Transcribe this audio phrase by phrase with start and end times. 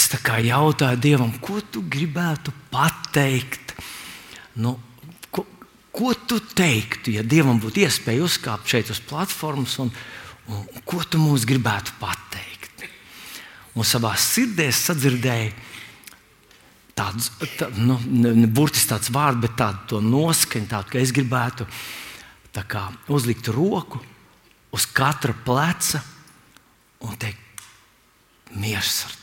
[0.00, 3.74] es jautāju Dievam, ko tu gribētu pateikt?
[4.60, 4.78] Nu,
[5.30, 5.44] ko,
[5.92, 9.92] ko tu teiktu, ja Dievam būtu iespēja uzkāpt šeit uz platformas, un,
[10.48, 12.86] un, un ko tu mums gribētu pateikt?
[13.76, 15.52] Un savā sirdī sadzirdēju
[16.98, 17.96] tāds, tā, nu,
[18.50, 21.68] burtiski tāds vārds, bet tādu noskaņu, tādu, ka es gribētu
[22.54, 24.00] tā kā, uzlikt roku
[24.74, 26.02] uz katra pleca
[27.06, 27.64] un teikt,
[28.58, 29.19] mieres ar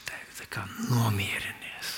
[0.58, 1.94] kā nomierinies.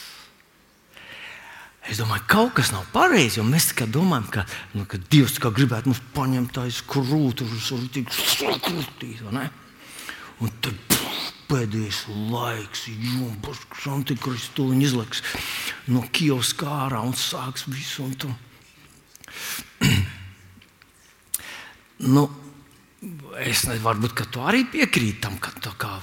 [1.89, 4.45] Es domāju, ka kaut kas nav pareizi, jo mēs tikai domājam, ka,
[4.75, 9.23] nu, ka Dievs gribētu mums paņemt aiz krūti, un sakrutīt.
[10.39, 15.23] Un tad pff, pēdējais laiks, jums, antikristuliņš izlaiks
[15.89, 18.05] no Kievas kārā un sāks visu.
[18.05, 18.29] Un tu.
[22.15, 22.27] nu,
[23.41, 25.97] es nezinu, varbūt tu arī piekrīti tam, ka tā kā.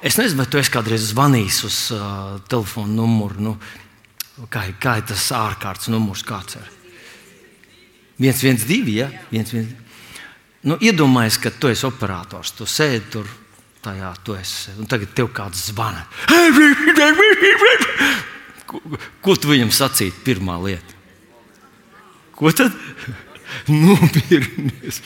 [0.00, 3.42] Es nezinu, vai tu esi kādreiz zvanījis uz uh, telefona numuru.
[3.44, 6.70] Nu, kā, kā ir tas ārkārtas numurs, kāds ir?
[8.20, 9.10] 112, ja?
[9.28, 9.76] 112.
[10.68, 13.28] Nu, Iedomājieties, ka tu esi operators, tu sēdi tur,
[13.84, 14.72] tajā tu esi.
[14.80, 16.06] Un tagad tev kāds zvana.
[18.70, 18.80] Ko,
[19.24, 20.20] ko tu viņam sacītu?
[20.24, 20.96] Pirmā lieta.
[22.36, 22.76] Ko tad?
[23.68, 25.00] Nomierinies.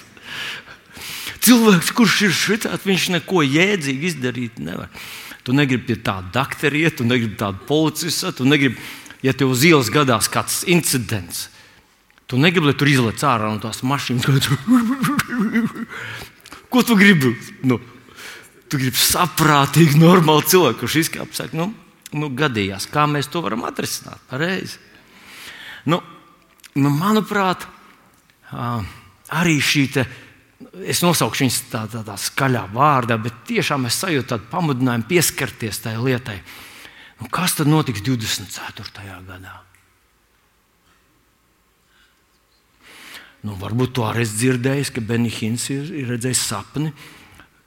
[1.45, 4.93] Cilvēks, kurš ir šāds, viņš neko jēdzīgi izdarīt nevar.
[5.45, 8.81] Tu negribi pie tāda doktora iet, tu negribi tādu policistu, tu negribi,
[9.25, 11.51] ja tev uz ielas gadās kāds incidents.
[12.25, 14.25] Tu negribi, lai tur izlaiž ārā no tās mašīnas.
[16.73, 17.35] Ko tu gribi?
[17.69, 17.77] Nu,
[18.73, 21.53] tu gribi saprātīgi, normāli cilvēku, kurš izkāpjas.
[21.53, 21.69] Nu,
[22.17, 24.81] nu, gadījās, kā mēs to varam atrisināt pareizi.
[25.85, 26.01] Nu,
[26.81, 27.69] nu, manuprāt,
[29.29, 29.85] arī šī
[30.87, 35.83] es nosaukšu viņas tā, tā, tā skaļā vārdā, bet tiešām es sajūtu tādu pamudinājumu pieskarties
[35.85, 36.39] tai lietai.
[37.21, 39.05] Nu, kas tad notiks 24.
[39.29, 39.59] gadā?
[43.45, 46.95] Nu, varbūt tu arī esi dzirdējis, ka Benihins ir, ir redzējis sapni,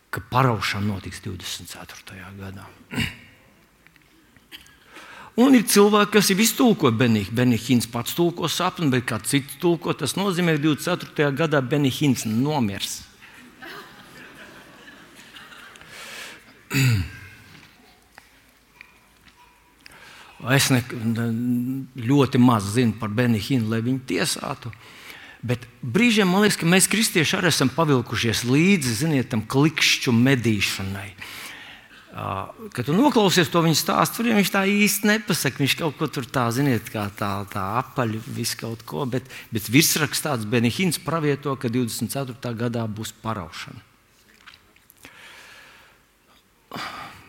[0.10, 2.18] ka paraušana notiks 24.
[2.40, 2.66] gadā.
[5.38, 7.30] Un ir cilvēki, kas ir iztulko Benihīns.
[7.38, 9.94] Benihīns pats tulko sapni, bet kāds cits tulko.
[9.94, 11.28] Tas nozīmē, ka 24.
[11.38, 13.04] gadā Benihīns nomirs.
[20.48, 20.84] Es ne,
[21.98, 24.70] ļoti maz zinu par Benihīnu, lai viņu tiesātu.
[25.42, 31.10] Bet brīžiem man liekas, ka mēs, kristieši, arī esam pavilkušies līdzi ziniet, tam klikšķu medīšanai.
[31.10, 31.47] Uh,
[32.74, 35.62] Kad tu noklausies to viņa stāstu, tur viņš tā īsti nepasaka.
[35.62, 39.06] Viņš kaut ko tur tā, ziniet, kā tā, tā apaļ, visu kaut ko.
[39.10, 42.54] Bet, bet virsraksts tāds Benihins pravieto, ka 24.
[42.58, 43.84] gadā būs paraušana.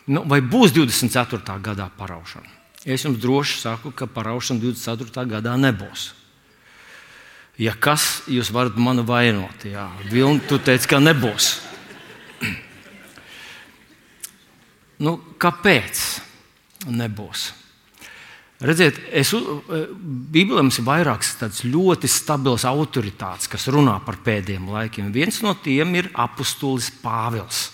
[0.09, 1.59] Nu, vai būs 24.
[1.61, 2.49] gadā paraušana?
[2.81, 5.27] Es jums droši saku, ka paraušana 24.
[5.29, 6.13] gadā nebūs.
[7.59, 9.67] Ja kas, jūs varat mani vainot.
[9.67, 11.57] Jā, Vilni, tu teici, ka nebūs.
[14.99, 16.03] Nu, kāpēc
[16.91, 17.53] nebūs?
[18.59, 25.13] Redziet, es, Bībelē mums ir vairākas tādas ļoti stabilas autoritātes, kas runā par pēdējiem laikiem.
[25.15, 27.69] Viens no tiem ir apustulis Pāvils.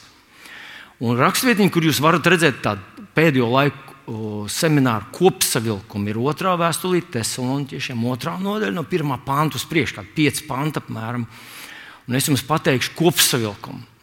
[1.01, 8.05] Un rakstvietiņa, kur jūs varat redzēt tādu pēdējo laiku semināru kopsavilkumu, ir otrā vēstulīte Thessaloniķiešiem,
[8.05, 11.25] otrā nodaļa no pirmā panta uz priekšu, kā pieci panti apmēram.
[12.05, 13.94] Un es jums pateikšu kopsavilkumu.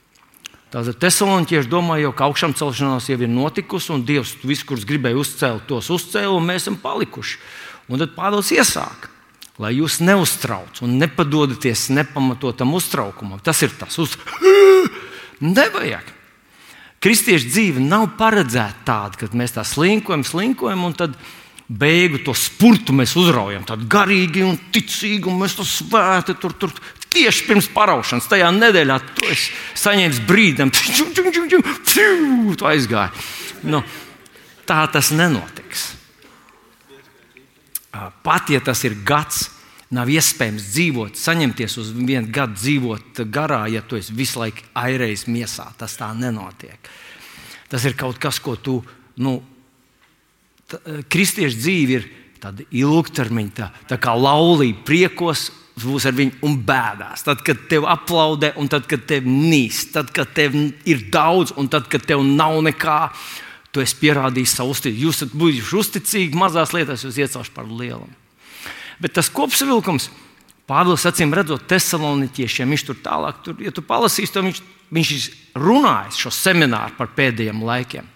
[0.73, 5.67] Tātad Thessaloniķieši domāja, ka augšām celšanās jau ir notikusi, un Dievs visus, kurus gribēja uzcelt,
[5.69, 7.37] tos uzcēla, un mēs esam palikuši.
[7.93, 9.11] Un tad Pāvils iesāka,
[9.61, 13.43] lai jūs neuztrauc un nepadodaties nepamatotam uztraukumam.
[13.45, 14.17] Tas ir tas, uz...
[15.59, 16.09] nevajag.
[17.03, 21.17] Kristiešu dzīve nav paredzēta tāda, ka mēs tā slinkojam, slinkojam, un tad
[21.67, 23.65] beigu to spurtu mēs uzraujam.
[23.67, 26.73] Tādi garīgi un ticīgi, un mēs to svēti tur, tur
[27.13, 29.35] Tieši pirms paraušanas, tajā nedēļā, tu
[29.77, 30.73] saņēmi brīdim,
[32.57, 33.25] tu aizgāji.
[33.69, 33.83] Nu,
[34.69, 35.91] tā tas nenotiks.
[38.25, 39.51] Pat ja tas ir gads,
[39.93, 45.27] nav iespējams dzīvot, saņemties uz vienu gadu, dzīvot garā, ja tu esi visu laiku airējis
[45.29, 45.69] miesā.
[45.77, 46.91] Tas tā nenotiek.
[47.69, 48.79] Tas ir kaut kas, ko tu,
[49.21, 49.37] nu,
[51.13, 52.09] kristiešu dzīve ir
[52.43, 55.51] tāda ilgtermiņa, tā, tā kā laulība, priekos
[55.81, 57.25] būs ar viņu un bēdās.
[57.27, 60.57] Tad, kad tev aplaudē, un tad, kad tev nīst, tad, kad tev
[60.89, 62.99] ir daudz, un tad, kad tev nav nekā,
[63.73, 65.07] tu esi pierādījis savu uzticību.
[65.07, 68.05] Jūs esat bijuši uzticīgi mazās lietās, jūs iecelšu par lielu.
[69.03, 70.11] Bet tas kopsavilkums,
[70.63, 74.61] Pāvils acīm redzot, Thessaloniķiešiem, viņš tur tālāk, tur, ja tu palasīsi, to viņš,
[74.95, 75.25] viņš ir
[75.59, 78.07] runājis šo semināru par pēdējiem laikiem.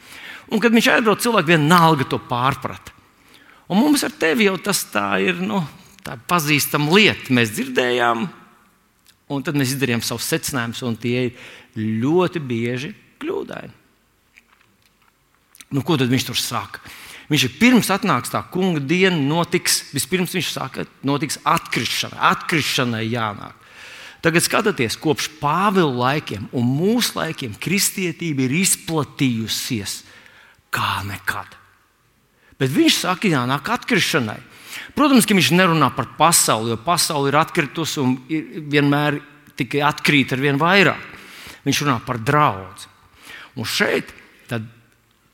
[0.55, 2.95] Un kad viņš aizbrauca, cilvēki vienalga to pārprata.
[3.67, 5.59] Un mums ar tevi jau tas tā ir nu,
[6.07, 7.35] tā pazīstama lieta.
[7.35, 8.27] Mēs dzirdējām,
[9.35, 11.51] un tad mēs izdarījām savus secinājumus, un tie ir
[12.07, 12.93] ļoti bieži
[13.23, 13.75] kļūdaini.
[15.75, 16.81] Nu, ko tad viņš tur saka?
[17.27, 23.65] Viņš ir pirms atnāks tā kunga diena, notiks, vispirms viņš saka, notiks atkrišana, atkrišanai jānāk.
[24.23, 30.01] Tagad skatieties, kopš Pāvila laikiem un mūsu laikiem kristietība ir izplatījusies
[30.75, 31.51] kā nekad.
[32.59, 34.39] Bet viņš saka, jānāk atkrišanai.
[34.97, 38.15] Protams, ka viņš nerunā par pasauli, jo pasaule ir atkritusi un
[38.73, 39.21] vienmēr
[39.57, 41.13] tikai atkrīt ar vien vairāk.
[41.67, 42.89] Viņš runā par draugu.
[43.57, 44.09] Un šeit
[44.49, 44.65] tad,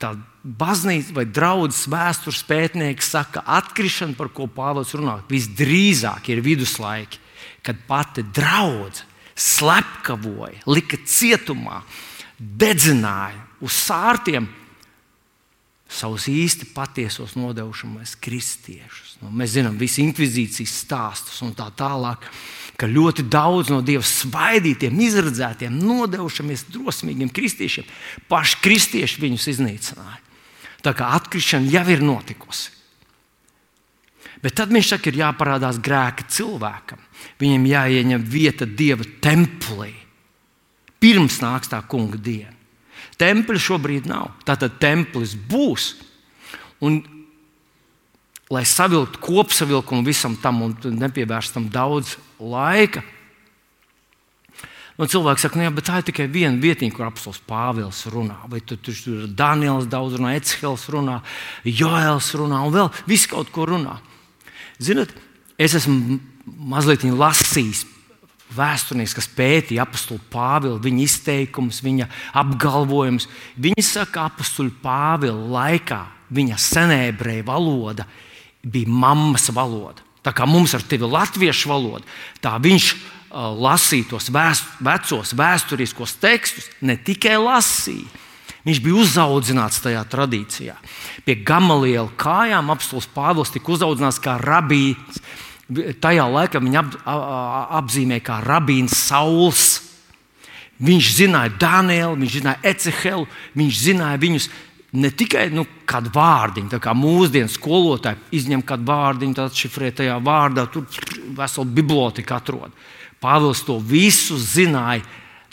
[0.03, 6.43] tad baznīca vai draudzes vēstures pētnieki saka, ka atkrišana, par ko Pāvils runā, visdrīzāk ir
[6.43, 7.21] viduslaiki,
[7.63, 11.81] kad pati draudzene slepkavoja, lika cietumā,
[12.39, 14.49] dedzināja uz sārtiem
[15.93, 19.17] savus īsti patiesos nodevušamies kristiešus.
[19.23, 22.25] Nu, mēs zinām visu inkvizīcijas stāstus un tā tālāk,
[22.81, 27.89] ka ļoti daudz no Dieva svaidītiem, izredzētiem, nodevušamies drosmīgiem kristiešiem,
[28.33, 30.21] paši kristieši viņus iznīcināja.
[30.83, 32.73] Tā kā atkrišana jau ir notikusi.
[34.43, 36.99] Bet tad viņš saka, ir jāparādās grēka cilvēkam.
[37.39, 39.93] Viņam jāieņem vieta Dieva templī.
[40.99, 42.62] Pirms nāks tā kunga diena.
[43.21, 44.31] Tempļa šobrīd nav.
[44.49, 45.93] Tātad templis būs.
[46.83, 47.01] Un,
[48.53, 53.05] lai savilktu kopsavilkumu visam tam un nepievērstam daudz laika,
[55.01, 58.37] Un cilvēks saka, nu, jā, bet tā ir tikai viena vietiņa, kur apelsīns Pāvils runā.
[58.51, 61.21] Vai tu, tur tur Daniels daudz runā, Ecehels runā,
[61.65, 63.97] Joēls runā un vēl viss kaut ko runā.
[64.83, 65.15] Ziniet,
[65.57, 67.87] es esmu mazliet lasījis
[68.57, 72.09] vēsturnieks, kas pētīja apakstu Pāvilu, viņa izteikumus, viņa
[72.43, 73.29] apgalvojumus.
[73.61, 76.03] Viņi saka, ka apakstu Pāvila laikā
[76.33, 78.07] viņa senēbrēja valoda
[78.63, 80.05] bija mammas valoda.
[80.23, 82.07] Tā kā mums ar tevi ir latviešu valoda,
[82.41, 82.95] tā viņš
[83.33, 88.05] Uh, lasīja tos vēst, vecos vēsturiskos tekstus, ne tikai lasīja.
[88.67, 90.75] Viņš bija uzaugusi tajā tradīcijā.
[91.25, 95.23] Pie Gamaliela kājām apstults Pāvils tika uzaugusi kā rabīns.
[96.03, 96.97] Tajā laikā viņa ap,
[97.83, 99.65] apzīmēja kā rabīns Sauls.
[100.83, 104.49] Viņš zināja Danielu, viņš zināja Ecehelu, viņš zināja viņus
[104.93, 110.19] ne tikai nu, kādu vārdiņu, tā kā mūsdienu skolotāji izņem kādu vārdiņu, tad šifrē tajā
[110.25, 110.85] vārdā, tur
[111.39, 112.75] veselu biblioteka atrod.
[113.23, 115.05] Pāvils to visu zināja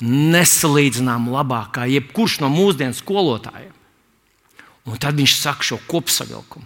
[0.01, 3.75] nesalīdzināmāk labāk kā jebkurš no mūsdienu skolotājiem.
[4.89, 6.66] Un tad viņš saka šo kopsavilkumu.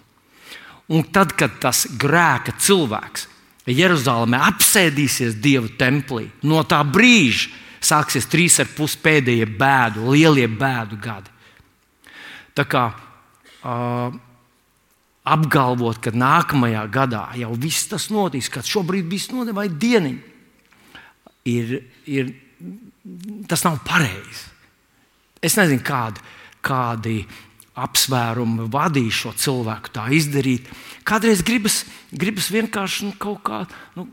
[0.93, 3.27] Un tad, kad tas grēka cilvēks
[3.71, 7.51] Jeruzalemē apsēdīsies Dieva templī, no tā brīža
[7.83, 11.31] sāksies trīs ar pus pēdējie bēdu, lielie bēdu gadi.
[12.53, 14.13] Tā kā uh,
[15.23, 20.33] apgalvot, ka nākamajā gadā jau viss tas notiks, kad šobrīd viss notiek vai dieniņa
[21.49, 22.33] ir, ir
[23.47, 24.51] tas nav pareizi.
[25.43, 26.23] Es nezinu, kādi,
[26.63, 27.17] kādi
[27.73, 30.67] apsvērumi vadīja šo cilvēku tā izdarīt.
[31.07, 33.63] Kādreiz gribas, gribas vienkārši nu, kaut kā.
[33.97, 34.09] Nu,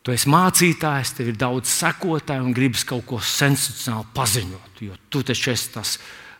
[0.00, 4.78] Tu esi mācītājs, tev ir daudz sekotāju un gribas kaut ko sensacionālu paziņot.
[4.80, 5.90] Jo tu taču esi tas,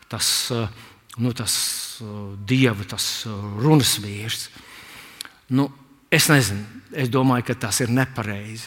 [0.08, 0.30] tas,
[1.20, 1.54] nu, tas
[2.48, 4.46] dieva, tas runas vīrs.
[5.52, 5.68] Nu,
[6.10, 8.66] Es nezinu, es domāju, ka tas ir nepareizi.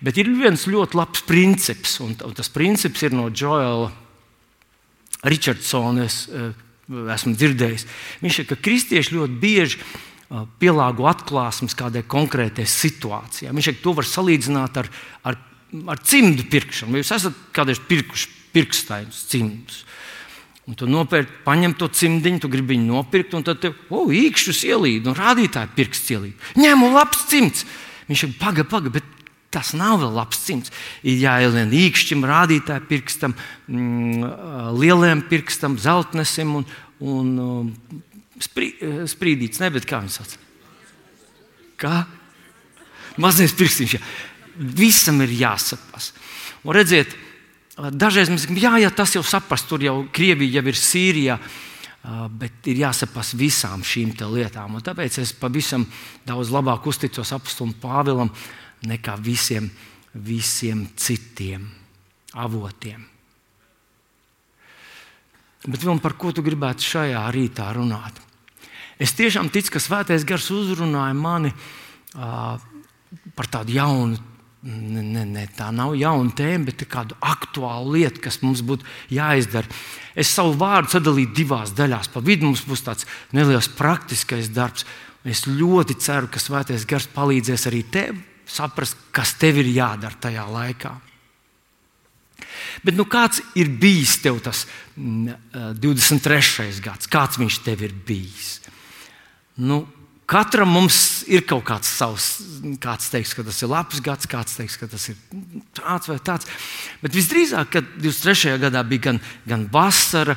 [0.00, 3.90] Bet ir viens ļoti labs princips, un, un tas princips ir no Joela
[5.26, 6.06] Richardsona.
[6.06, 6.52] Es uh,
[7.14, 7.86] esmu dzirdējis.
[8.22, 13.52] Viņš saka, ka kristieši ļoti bieži uh, pielāgo atklāsmes kādai konkrētai situācijai.
[13.54, 14.90] Viņš saka, to var salīdzināt ar,
[15.28, 15.40] ar,
[15.94, 17.00] ar cimdu pirkšanu.
[17.00, 19.84] Jūs esat kādreiz pirkuši pirkstainus cimdus?
[20.68, 24.66] Un tu nopērci, paņem to cimdiņu, tu gribi viņu nopirkt, un tad tev, oh, īkšķus
[24.68, 26.48] ielīd, un rādītāji pirksts ielīd.
[26.60, 27.64] Ņemu labs cimds.
[28.08, 29.06] Viņš ir paga, paga, bet
[29.54, 30.72] tas nav vēl labs cimds.
[31.02, 33.36] Ir jāielien īkšķim, rādītāji pirkstam,
[33.68, 34.32] mm,
[34.78, 36.66] lielajam pirkstam, zeltnesim un,
[37.00, 37.70] un
[38.42, 38.72] sprī,
[39.08, 40.34] sprīdīts, ne, bet kā viņš sauc?
[41.78, 42.02] Kā?
[43.18, 43.96] Mazais pirkstiņš.
[43.96, 44.02] Jā.
[44.58, 46.12] Visam ir jāsapas.
[46.66, 47.14] Un redziet,
[47.78, 51.36] Dažreiz mēs sakām, jā, jā, tas jau saprast, tur jau Krievija jau ir Sīrijā.
[52.40, 54.78] Bet ir jāsaprot visām šīm lietām.
[54.78, 55.84] Un tāpēc es pavisam
[56.26, 58.30] daudz labāk uzticos apstākļam Pāvilam
[58.86, 59.70] nekā visiem,
[60.14, 61.66] visiem citiem
[62.38, 63.06] avotiem.
[65.66, 68.20] Bet vēl par ko tu gribētu šajā rītā runāt?
[68.98, 72.58] Es tiešām ticu, ka Svētais Gars uzrunāja mani uh,
[73.38, 74.18] par tādu jaunu.
[74.68, 79.70] Ne, ne, ne, tā nav jauna tēma, bet kāda aktuāla lieta, kas mums būtu jāizdara.
[80.18, 82.10] Es savu vārdu sadalīju divās daļās.
[82.10, 84.82] Pa vidu mums būs tāds neliels praktiskais darbs.
[85.22, 90.46] Es ļoti ceru, ka Svētais Gars palīdzēs arī tev saprast, kas tev ir jādara tajā
[90.48, 90.94] laikā.
[92.82, 94.64] Bet nu, kāds ir bijis tev tas
[94.96, 96.80] 23.
[96.82, 97.10] gads?
[97.10, 98.58] Kāds viņš tev ir bijis?
[99.58, 99.82] Nu,
[100.28, 102.24] Katram mums ir kaut kāds savs,
[102.82, 105.16] kāds teiks, ka tas ir labs gads, kāds teiks, ka tas ir
[105.78, 106.44] tāds vai tāds.
[107.00, 108.58] Bet visdrīzāk, ka 23.
[108.60, 110.36] gadā bija gan, gan vasara,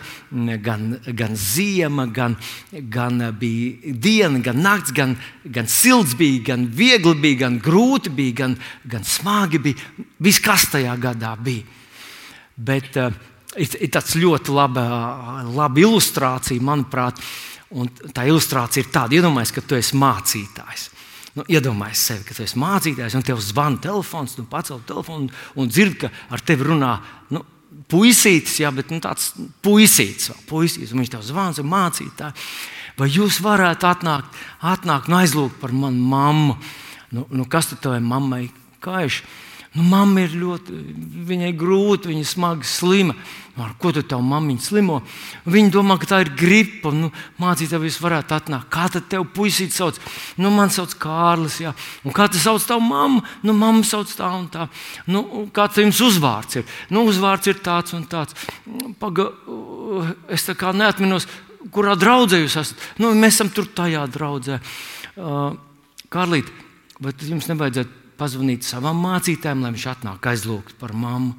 [0.64, 2.38] gan, gan ziema, gan,
[2.72, 8.38] gan bija diena, gan nakts, gan, gan silts bija, gan viegli bija, gan grūti bija,
[8.46, 8.58] gan,
[8.96, 9.92] gan smagi bija.
[10.24, 11.68] Viss, kas tajā gadā bija.
[12.56, 13.12] Bet uh,
[13.60, 14.90] ir, ir tāds ļoti laba,
[15.52, 17.20] laba ilustrācija, manuprāt.
[17.20, 20.90] Uh, Un tā ilustrācija ir tāda, iedomājieties, ka tu esi mācītājs.
[21.38, 25.32] Nu, Iedomājieties sevi, ka tu esi mācītājs, un tev zvana telefons, tu pacēli telefonu un,
[25.64, 26.92] un dzirdi, ka ar tevi runā
[27.32, 27.46] nu,
[27.92, 29.30] puisītis, jā, bet nu, tāds
[29.64, 32.48] puisītis, puisītis, un viņš tev zvana, mācītāji.
[33.00, 36.58] Vai jūs varētu atnākt, atnākt un aizlūgt par manu mammu?
[37.16, 38.44] Nu, nu, kas tad tavai mammai
[38.84, 39.22] kaiš?
[39.72, 40.74] Nu, mamma ir ļoti,
[41.30, 43.14] viņai grūti, viņa smagi slima.
[43.56, 44.98] Nu, ar ko tad tā mammiņa slimo?
[45.48, 46.92] Viņa domā, ka tā ir gripa.
[46.92, 47.08] Nu,
[47.40, 48.68] mācītāji, jūs varētu atnākt.
[48.72, 49.96] Kā tad tev puisīt sauc?
[50.36, 51.62] Nu, man sauc Kārlis.
[51.64, 51.72] Jā.
[52.04, 53.24] Un kā tu sauc tavu mammu?
[53.48, 54.68] Nu, mamma sauc tā un tā.
[55.08, 55.24] Nu,
[55.56, 56.68] kāds jums uzvārds ir?
[56.92, 58.36] Nu, uzvārds ir tāds un tāds.
[59.00, 59.30] Paga,
[60.32, 61.30] es tā kā neatminos,
[61.72, 62.84] kurā draudzē jūs esat.
[63.00, 64.60] Nu, mēs esam tur tajā draudzē.
[65.16, 65.56] Uh,
[66.12, 66.52] Kārlīt,
[67.00, 71.34] vai jums nevajadzētu pazvanīt savam mācītājam, lai viņš atnāk aizlūgt par mammu.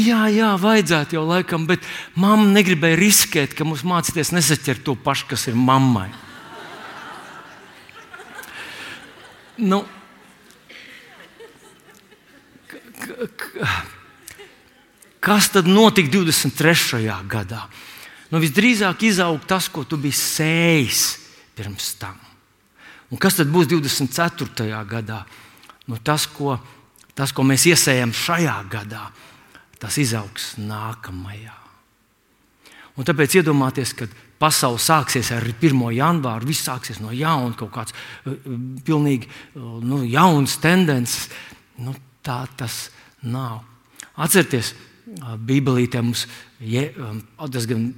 [0.00, 1.84] Jā, jā, vajadzētu jau laikam, bet
[2.16, 6.08] mamma negribēja riskēt, ka mūsu mācīties nesaķer to pašu, kas ir mammai.
[9.60, 9.84] Nu,
[15.20, 17.04] kas tad notika 23.
[17.30, 17.66] gadā?
[18.32, 21.02] Nu, visdrīzāk izaug tas, ko tu biji sējis
[21.54, 22.16] pirms tam.
[23.12, 24.72] Un kas tad būs 24.
[24.88, 25.22] gadā?
[25.90, 26.56] Nu, tas, ko,
[27.16, 29.08] tas, ko mēs iesējam šajā gadā,
[29.82, 31.60] tas izaugs nākamajā.
[32.94, 34.06] Un tāpēc iedomājieties, ka
[34.38, 35.82] pasaule sāksies ar 1.
[35.96, 38.34] janvāru, viss sāksies no jauna, kaut kāds uh,
[38.86, 41.28] pilnīgi uh, nu, jauns tendences.
[41.82, 42.88] Nu, tā tas
[43.26, 43.64] nav.
[44.14, 44.74] Atcerieties,
[45.18, 46.26] uh, Bībelītē mums
[46.62, 47.18] je, um,
[47.50, 47.88] diezgan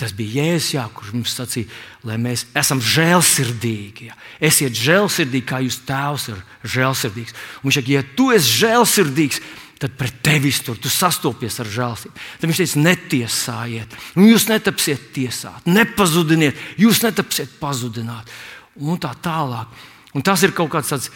[0.00, 1.68] tas bija Jēzus, jā, kurš mums sacīja,
[2.06, 4.08] lai mēs esam žēlsirdīgi.
[4.08, 4.16] Jā.
[4.48, 6.42] Esiet žēlsirdīgi, kā jūs tēvs ir
[6.76, 7.36] žēlsirdīgs.
[7.60, 9.40] Un viņš saka, ja tu esi žēlsirdīgs,
[9.82, 12.16] tad pret tevis tur tu sastopies ar žēlstību.
[12.40, 18.30] Tad viņš teica, netiesājiet, un jūs netapsiet tiesāt, nepazudiniet, jūs netapsiet pazudināt.
[18.76, 19.72] Un tā tālāk.
[20.16, 21.10] Un tas ir kaut kāds tāds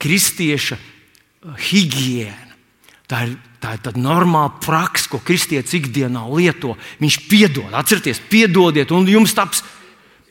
[0.00, 0.76] kristieša
[1.70, 2.43] higiēna.
[3.10, 3.34] Tā ir
[3.64, 6.74] Tā ir tāda normāla praksa, ko kristietis ikdienā lieto.
[7.00, 9.62] Viņš piedod, atcerieties, piedodiet, un jums taps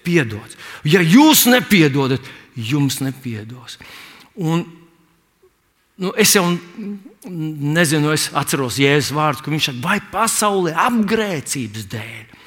[0.06, 0.54] piedots.
[0.86, 2.22] Ja jūs nepiedodat,
[2.54, 3.80] jums nepiedos.
[4.38, 4.68] Un,
[5.98, 6.46] nu, es jau
[7.26, 12.38] nezinu, es atceros Jēzus vārdus, ka viņš saka, vai pasaulē apgrēcības dēļ.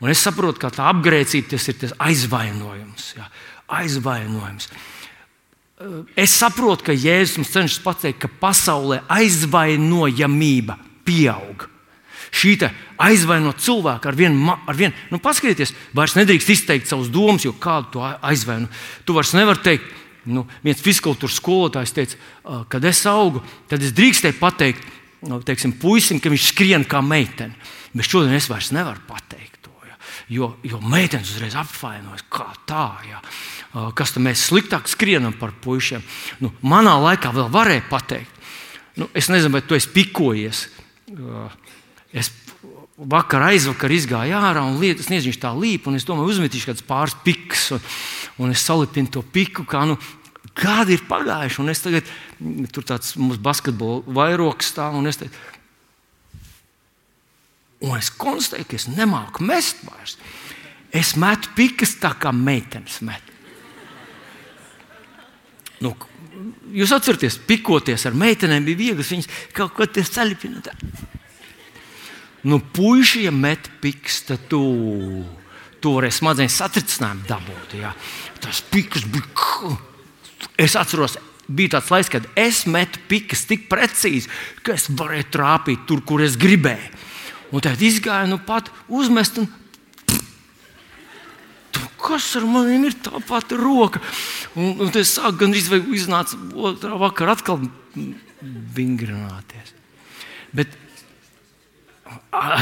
[0.00, 3.12] Un es saprotu, ka tā apgrēcība tas ir tas aizvainojums.
[3.20, 3.28] Jā,
[3.82, 4.72] aizvainojums.
[6.18, 11.68] Es saprotu, ka Jēzus mums cenšas pateikt, ka pasaulē aizvainojamība pieaug.
[12.32, 12.54] Šī
[13.02, 17.90] aizvainot cilvēku ar vienu, ar vienu nu, paskatieties, vairs nedrīkst izteikt savus domas, jo kādu
[17.96, 18.70] to aizvaino.
[19.04, 19.90] Tu vairs nevari teikt,
[20.32, 22.20] nu, viens fiskultūras skolotājs teica,
[22.72, 24.86] kad es augu, tad es drīkstēju pateikt,
[25.28, 27.58] nu, teiksim, puisim, ka viņš skrien kā meitene.
[27.92, 29.98] Bet šodien es vairs nevaru pateikt to, ja,
[30.32, 32.86] jo, jo meitenes uzreiz apvainojas, kā tā.
[33.10, 33.20] Ja
[33.96, 36.04] kas tam mēs sliktāk skrienam par puišiem.
[36.44, 38.40] Nu, manā laikā vēl varēja pateikt,
[39.00, 40.66] nu, es nezinu, vai tu esi pikojies.
[42.12, 42.32] Es
[42.96, 47.16] vakar aizvakar izgāju ārā un lietas, nezinu, tā līp, un es domāju, uzmetīšu kāds pāris
[47.24, 47.86] piks, un,
[48.44, 49.64] un es salipinu to piku.
[49.68, 49.96] Kā, nu,
[50.52, 51.60] Kādi ir pagājuši?
[51.62, 52.08] Un es tagad
[52.74, 55.38] tur tāds mums basketbola vairogs stāv, un es teicu,
[57.88, 60.18] un es konstatēju, ka es nemāku mest vairs.
[60.92, 63.31] Es metu pikas tā kā meitenes met.
[65.82, 65.92] Nu,
[66.72, 69.06] jūs atceraties, pikoties ar meitenēm bija viegli.
[69.06, 70.76] Viņas kaut ko tādu ceļpina.
[72.48, 74.62] Nu, puiši, ja met piks, tad tu,
[75.82, 77.76] vari smadzenes satricinājumu dabūt.
[77.78, 77.92] Jā.
[78.42, 79.76] Tas piks bija.
[80.58, 84.30] Es atceros, bija tāds laiks, kad es metu pikas tik precīzi,
[84.66, 87.00] ka es varēju trāpīt tur, kur es gribēju.
[87.52, 89.48] Un tad izgāju, nu pat uzmest, un
[92.02, 94.02] kas ar maniem ir tā pati roka.
[94.58, 97.62] Un, un tas sāk gandrīz vai iznāca otrā vakarā atkal
[98.76, 99.74] vingrināties.
[100.52, 100.74] Bet,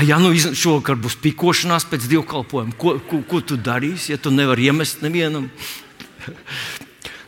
[0.07, 4.69] ja nu šovakar būs pikošanās pēc dievkalpojuma, ko, ko, ko tu darīsi, ja tu nevari
[4.71, 5.49] iemest nevienam?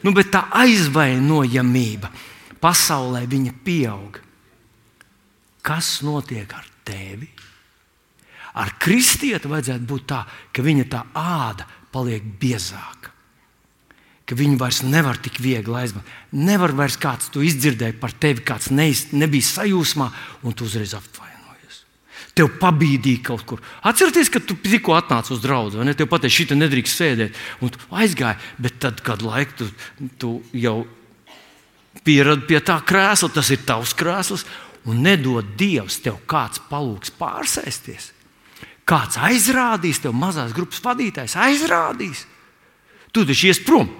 [0.04, 2.12] nu, bet tā aizvainojamība
[2.62, 3.24] pasaulē
[3.64, 4.20] pieaug.
[5.62, 7.28] Kas notiek ar tevi?
[8.58, 13.12] Ar kristieti vajadzētu būt tā, ka viņa tā āda paliek biezāka.
[14.22, 16.14] Ka viņi vairs nevar tik viegli aizmantot.
[16.38, 20.08] Nevar vairs kāds to izdzirdēt par tevi, kāds neiz, nebija sajūsmā,
[20.46, 21.82] un tu uzreiz apvainojies.
[22.38, 23.60] Tev pabīdīja kaut kur.
[23.84, 25.96] Atcerieties, ka tu tikko atnāci uz draugu, vai ne?
[25.98, 28.40] Tev pateica, šī nedrīkst sēdēt, un tu aizgāji.
[28.62, 29.70] Bet tad, kad laiku tu,
[30.22, 30.78] tu jau
[32.06, 34.46] pieradi pie tā krēsla, tas ir tavs krēsls,
[34.88, 38.12] un nedod Dievs tev kāds palūgs pārsēsties.
[38.88, 42.24] Kāds aizrādīs tev, mazās grupas vadītājs, aizrādīs.
[43.14, 43.90] Tu taču ies prom.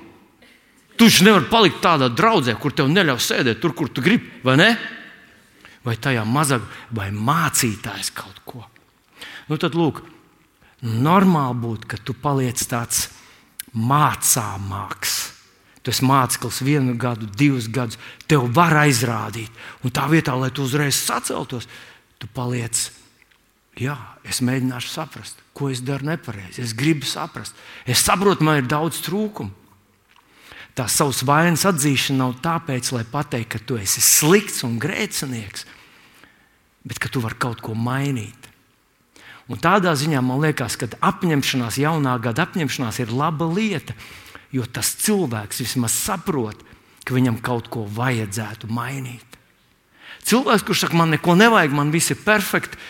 [0.97, 4.57] Tu taču nevari palikt tādā draudzē, kur tev neļaus sēdēt tur, kur tu gribi, vai
[4.59, 4.71] ne?
[5.87, 6.61] Vai tajā mazā,
[6.95, 8.63] vai mācītājs kaut ko.
[9.51, 10.03] Nu, tad, lūk,
[10.83, 13.09] normāli būtu, ka tu paliec tāds
[13.75, 15.21] mācāmāks.
[15.83, 17.99] Tu esi māceklis vienu gadu, divus gadus,
[18.31, 19.51] tev var aizrādīt.
[19.83, 21.67] Un tā vietā, lai tu uzreiz saceltos,
[22.23, 22.79] tu paliec
[23.81, 23.97] Jā,
[24.29, 26.61] es mēģināšu saprast, ko es daru nepareizi.
[26.61, 27.57] Es gribu saprast.
[27.89, 29.55] Es saprotu, man ir daudz trūkumu.
[30.77, 35.67] Tā savas vainas atzīšana nav tāpēc, lai pateiktu, ka tu esi slikts un grēcinieks,
[36.89, 38.49] bet ka tu vari kaut ko mainīt.
[39.53, 43.93] Un tādā ziņā man liekas, ka apņemšanās, jaunā gada apņemšanās ir laba lieta,
[44.53, 46.57] jo tas cilvēks vismaz saprot,
[47.05, 49.29] ka viņam kaut ko vajadzētu mainīt.
[50.25, 52.81] Cilvēks, kurš saka, man neko nevajag, man viss ir perfekts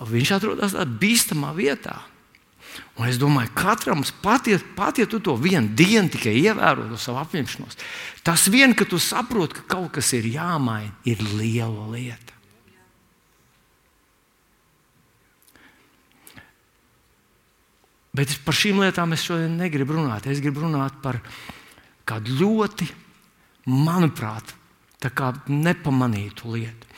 [0.00, 1.96] viņš atrodas tādā bīstamā vietā.
[2.96, 6.90] Un es domāju, ka katram pat, ja, pat ja tu to vienu dienu tikai ievēro
[6.90, 7.78] to savu apņemšanos,
[8.24, 12.36] tas vien, ka tu saproti, ka kaut kas ir jāmaina, ir liela lieta.
[18.16, 20.28] Bet par šīm lietām es šodien negribu runāt.
[20.30, 21.18] Es gribu runāt par
[22.08, 22.86] kādu ļoti,
[23.68, 24.54] manuprāt,
[25.52, 26.88] nepamanītu lietu.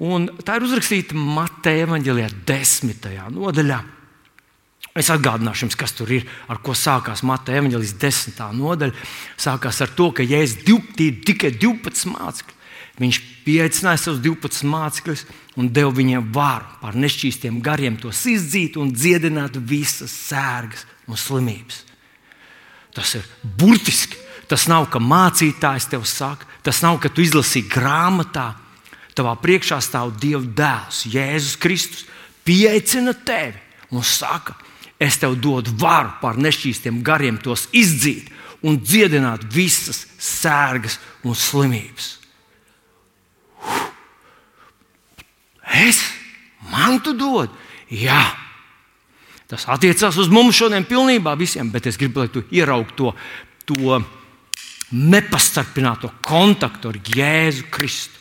[0.00, 1.16] Un tā ir uzrakstīta
[1.60, 3.76] Mateja evanģēlijā, desmitajā nodaļā.
[4.96, 8.96] Es atgādināšu jums, kas tur ir, ar ko sākās Mateja evanģēlijas desmitā nodaļa.
[9.36, 10.64] Sākās ar to, ka Jēzus
[11.28, 12.56] tikai 12 mācekļi.
[13.00, 15.26] Viņš pieaicināja savus 12 mācekļus
[15.60, 21.84] un deva viņiem varu pār nešķīstiem gariem tos izdzīt un dziedināt visas sērgas un slimības.
[22.96, 24.16] Tas ir burtiski.
[24.48, 28.48] Tas nav, ka mācītājs tev saka, tas nav, ka tu izlasīji grāmatā,
[29.16, 32.06] Tavā priekšā stāv Dieva dēls, Jēzus Kristus.
[32.46, 33.58] Pieaicina tevi
[33.94, 34.54] un saka,
[35.00, 38.30] es tev dodu varu pār nešķīstiem gariem, tos izdzīt
[38.66, 42.16] un dziedināt visas sērgas un slimības.
[45.80, 46.00] Es
[46.70, 47.52] man tu dod,
[47.88, 48.22] jā.
[49.50, 53.98] Tas attiecās uz mums šodien pilnībā visiem, bet es gribu, lai tu ieraugtu to, to
[54.90, 58.19] nepastarpināto kontaktu ar Jēzu Kristu.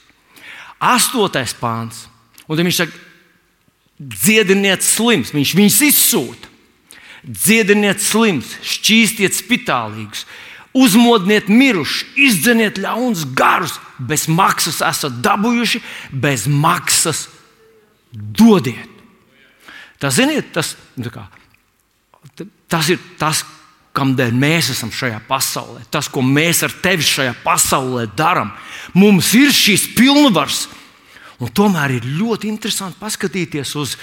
[0.80, 2.08] Astotais pāns.
[2.48, 3.02] Un tad viņš saka,
[4.00, 6.48] dziediniet slims, viņš viņus izsūta.
[7.28, 10.24] Dziediniet slims, šķīstiet spitālīgus,
[10.72, 15.82] uzmodiniet mirušus, izdzeniet ļaunus garus, bez maksas esat dabūjuši,
[16.16, 17.28] bez maksas
[18.14, 18.88] dodiet.
[20.00, 21.26] Tas, ziniet, tas, nu kā,
[22.72, 23.44] tas ir tas,
[24.00, 28.52] kādēļ mēs esam šajā pasaulē, tas, ko mēs ar tevi šajā pasaulē darām.
[28.98, 30.68] Mums ir šīs pilnvars,
[31.40, 33.96] un tomēr ir ļoti interesanti paskatīties uz,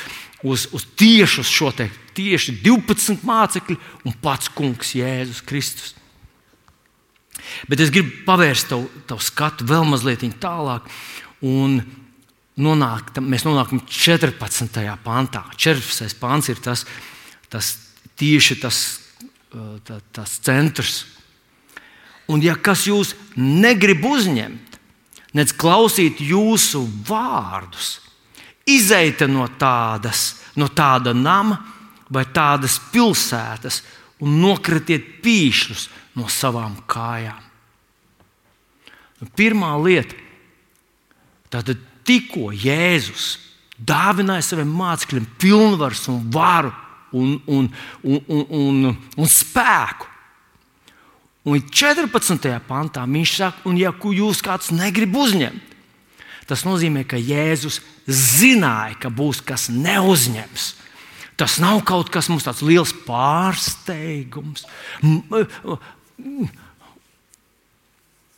[0.45, 5.95] uz, uz tieši uz šo te tieši 12 mācekļu un pats Kungs Jēzus Kristus.
[7.69, 10.89] Bet es gribu pavērst tavu, tavu skatu vēl mazliet tālāk.
[11.45, 11.79] Un
[12.57, 14.81] nonāk, mēs nonākam 14.
[15.05, 15.45] pantā.
[15.57, 16.17] 14.
[16.21, 16.87] pants ir tas,
[17.53, 17.75] tas
[18.17, 18.81] tieši tas
[19.85, 21.05] tā, tas centrs.
[22.27, 24.79] Un, ja kas jūs negrib uzņemt,
[25.37, 28.01] nedz klausīt jūsu vārdus,
[28.67, 31.61] izeita no, tādas, no tāda nama
[32.11, 33.83] vai tādas pilsētas
[34.23, 35.89] un nokritiet pīšļus
[36.19, 37.43] no savām kājām.
[39.21, 40.17] Nu, pirmā lieta,
[41.53, 41.73] tad
[42.07, 43.37] tikko Jēzus
[43.77, 46.73] dāvināja saviem mācekļiem pilnvaru un varu
[47.13, 47.71] un, un,
[48.03, 50.13] un, un, un, un spēku.
[51.47, 52.51] Un 14.
[52.67, 55.75] pantā viņš saka, un ja jūs kāds negrib uzņemt,
[56.47, 60.75] tas nozīmē, ka Jēzus zināja, ka būs kas neuzņems.
[61.37, 64.65] Tas nav kaut kas mums tāds liels pārsteigums.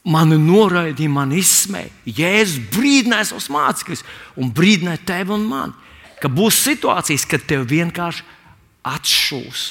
[0.08, 1.92] Mani noraidīja, man izsmēja.
[2.04, 4.04] Jēzus brīdināja savus mācekļus
[4.40, 5.76] un brīdināja tevi un mani,
[6.18, 8.24] ka būs situācijas, kad tev vienkārši
[8.88, 9.68] atšūs.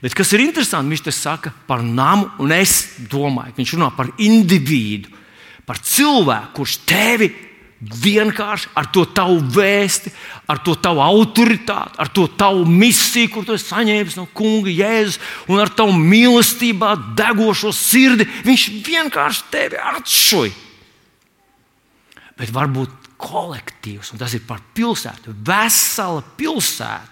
[0.00, 3.90] Bet kas ir interesanti, viņš te saka par namu, un es domāju, ka viņš runā
[3.96, 5.12] par individu,
[5.68, 7.28] par cilvēku, kurš tevi
[7.80, 10.12] vienkārši ar to tavu vēsti,
[10.52, 15.20] ar to tavu autoritāti, ar to tavu misiju, kur tu esi saņēmis no Kunga Jēzus,
[15.48, 20.56] un ar tavu mīlestībā degošo sirdi, viņš vienkārši tevi atšuja.
[22.40, 27.09] Bet varbūt kolektīvs, un tas ir par pilsētu, vesela pilsēta.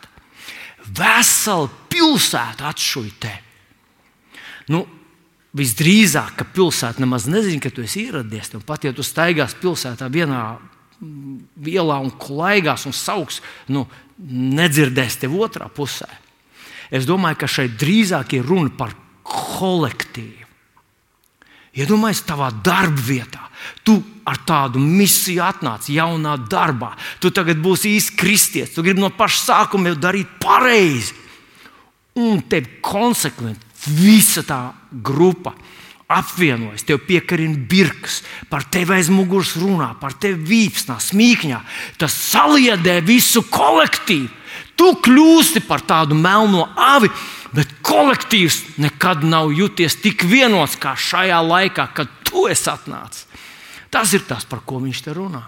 [0.94, 3.44] Vesela pilsēta atšuja tevi.
[4.72, 4.84] Nu,
[5.58, 8.52] Visdrīzāk, ka pilsēta nemaz nezina, ka tu esi ieradies.
[8.54, 10.42] Un pat ja tu staigās pilsētā vienā
[11.64, 13.40] ielā un klaigās un sauks,
[13.72, 13.86] nu,
[14.28, 16.08] nedzirdēs tevi otrā pusē.
[16.92, 18.94] Es domāju, ka šeit drīzāk ir runa par
[19.28, 20.46] kolektīvu.
[21.78, 23.47] Iedomājieties, ja tavā darba vietā.
[23.86, 23.96] Tu
[24.28, 26.92] ar tādu misiju atnāc jaunā darbā.
[27.20, 28.74] Tu tagad būsi īsts kristietis.
[28.74, 31.16] Tu gribi no paša sākuma jau darīt pareizi.
[32.18, 35.52] Un tev konsekventi Visa tā grupa
[36.08, 41.60] apvienojas, tev piekarina birks, par tevi aiz muguras runā, par tevi vīpsnā, smīkņā.
[42.00, 44.30] Tas saliedē visu kolektīvu.
[44.78, 47.10] Tu kļūsti par tādu melno avi,
[47.54, 53.26] bet kolektīvs nekad nav juties tik vienots kā šajā laikā, kad tu esi atnācis.
[53.90, 55.44] Tas ir tas, par ko viņš te runā.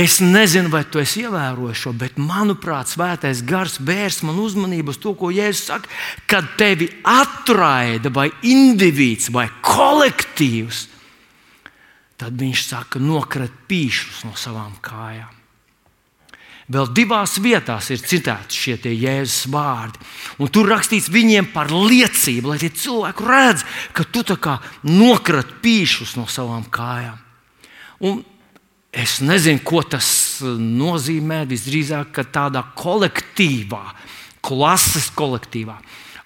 [0.00, 5.00] Es nezinu, vai tu esi ievērojis šo, bet manuprāt, svētais gars vērs man uzmanību uz
[5.02, 5.90] to, ko Jēzus saka,
[6.30, 10.84] kad tevi atraida vai indivīds vai kolektīvs.
[12.22, 15.39] Tad viņš saka, nokrat pīšus no savām kājām.
[16.70, 19.98] Vēl divās vietās ir citēti šie Jēzus vārdi.
[20.38, 24.22] Un tur rakstīts viņiem par liecību, lai tie cilvēki redz, ka tu
[24.86, 27.18] nokrat pīšus no savām kājām.
[28.06, 28.22] Un
[28.90, 31.44] Es nezinu, ko tas nozīmē.
[31.50, 33.84] Visdrīzāk, ka tādā kolektīvā,
[34.42, 35.76] klases kolektīvā,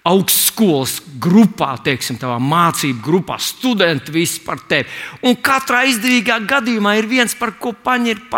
[0.05, 4.89] augstskolas grupā, teiksim, tādā mācību grupā, studenti visi par tevi.
[5.25, 8.31] Un katrā izdevīgā gadījumā ir viens, par ko paņemt,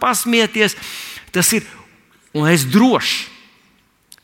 [0.00, 0.76] pasmieties.
[1.34, 1.66] Tas ir,
[2.34, 3.40] un es droši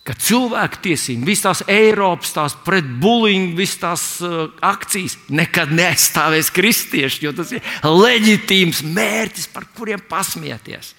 [0.07, 6.53] ka cilvēku tiesības, visas tās Eiropas, tās pret bulīņu, visas tās uh, akcijas nekad neaizstāvēs
[6.55, 10.95] kristieši, jo tas ir leģitīms mērķis, par kuriem pasmieties.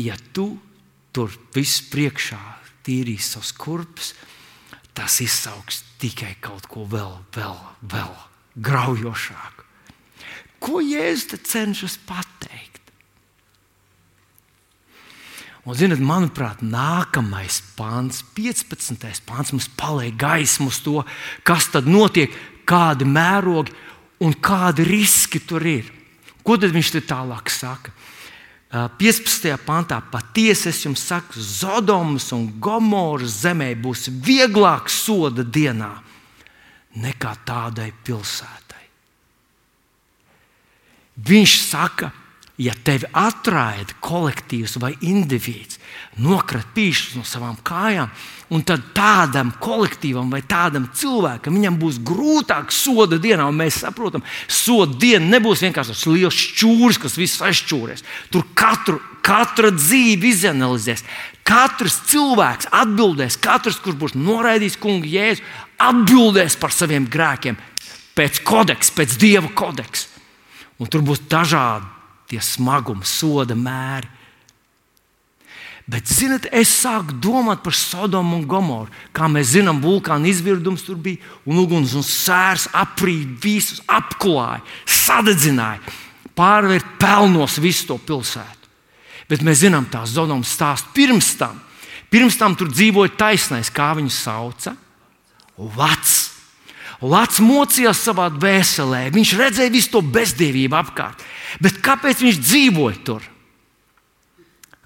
[0.00, 0.54] Ja tu
[1.12, 2.40] tur viss priekšā
[2.86, 4.14] tīrīs savus kurpes,
[4.96, 7.60] tas izsauks tikai kaut ko vēl, vēl,
[7.92, 8.16] vēl
[8.56, 9.61] graujošāku.
[10.62, 12.78] Ko Jēzus cenšas pateikt?
[15.62, 19.22] Un, zinot, manuprāt, nākamais pāns, 15.
[19.26, 21.04] pāns, mums paliek gaismu uz to,
[21.46, 22.34] kas tad notiek,
[22.66, 23.74] kādi mērogi
[24.22, 25.86] un kādi riski tur ir.
[26.42, 27.94] Ko tad viņš te tālāk saka?
[28.72, 29.52] 15.
[29.66, 35.92] pantā patiesi es jums saku, Zodomas un Gomoras zemē būs vieglāk soda dienā
[36.96, 38.61] nekā tādai pilsētai.
[41.20, 42.08] Viņš saka,
[42.62, 45.78] ja tevi atraida kolektīvs vai indivīds,
[46.22, 48.10] nokrat pīšus no savām kājām,
[48.52, 54.24] un tad tādam kolektīvam vai tādam cilvēkam viņam būs grūtāk soda dienā, un mēs saprotam,
[54.48, 58.04] soda diena nebūs vienkārši tas liels šķūris, kas viss aizšķūrēs.
[58.32, 61.04] Tur katru, katra dzīve izanalizēs.
[61.48, 65.44] Katrs cilvēks atbildēs, katrs, kurš būs noraidījis kungu jēzu,
[65.82, 67.58] atbildēs par saviem grēkiem
[68.16, 70.11] pēc kodeksa, pēc dieva kodeksa.
[70.82, 71.86] Un tur būs dažādi
[72.32, 74.08] tie smaguma, soda mēri.
[75.86, 78.90] Bet, zinot, es sāku domāt par Sodomu un Gomoru.
[79.14, 85.82] Kā mēs zinām, vulkāna izvirdums tur bija, un uguns un sērs aprīja visus, apklāja, sadedzināja,
[86.38, 88.70] pārvērt pelnos visu to pilsētu.
[89.28, 91.58] Bet mēs zinām tās Zodomas stāstu pirms tam.
[92.12, 94.76] Pirms tam tur dzīvoja taisnais, kā viņu sauca.
[95.56, 96.21] Vats.
[97.02, 101.24] Lats mocījās savā dvēselē, viņš redzēja visu to bezdievību apkārt.
[101.62, 103.26] Bet kāpēc viņš dzīvoja tur?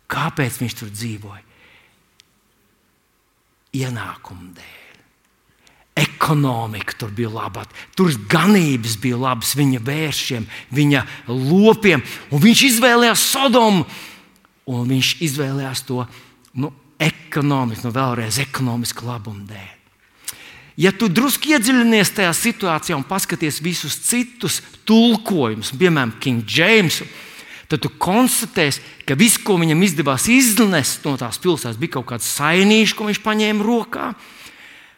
[0.08, 1.42] Kāpēc viņš tur dzīvoja?
[3.76, 4.72] Ienākumu dēļ.
[5.96, 7.64] Ekonomika tur bija laba,
[7.96, 12.04] tur ganības bija labas viņa vēršiem, viņa lopiem.
[12.32, 13.86] Viņš izvēlējās Sodomu,
[14.68, 16.02] un viņš izvēlējās to
[16.60, 19.75] nu, ekonomiski, nu, vēlreiz ekonomisku labumu dēļ.
[20.76, 27.00] Ja tu drusku iedziļinies tajā situācijā un paskaties visus citus tulkojumus, piemēram, King James,
[27.70, 32.28] tad tu konstatēsi, ka viss, ko viņam izdevās iznest no tās pilsētas, bija kaut kāds
[32.36, 34.10] sainīšs, ko viņš paņēma rokā.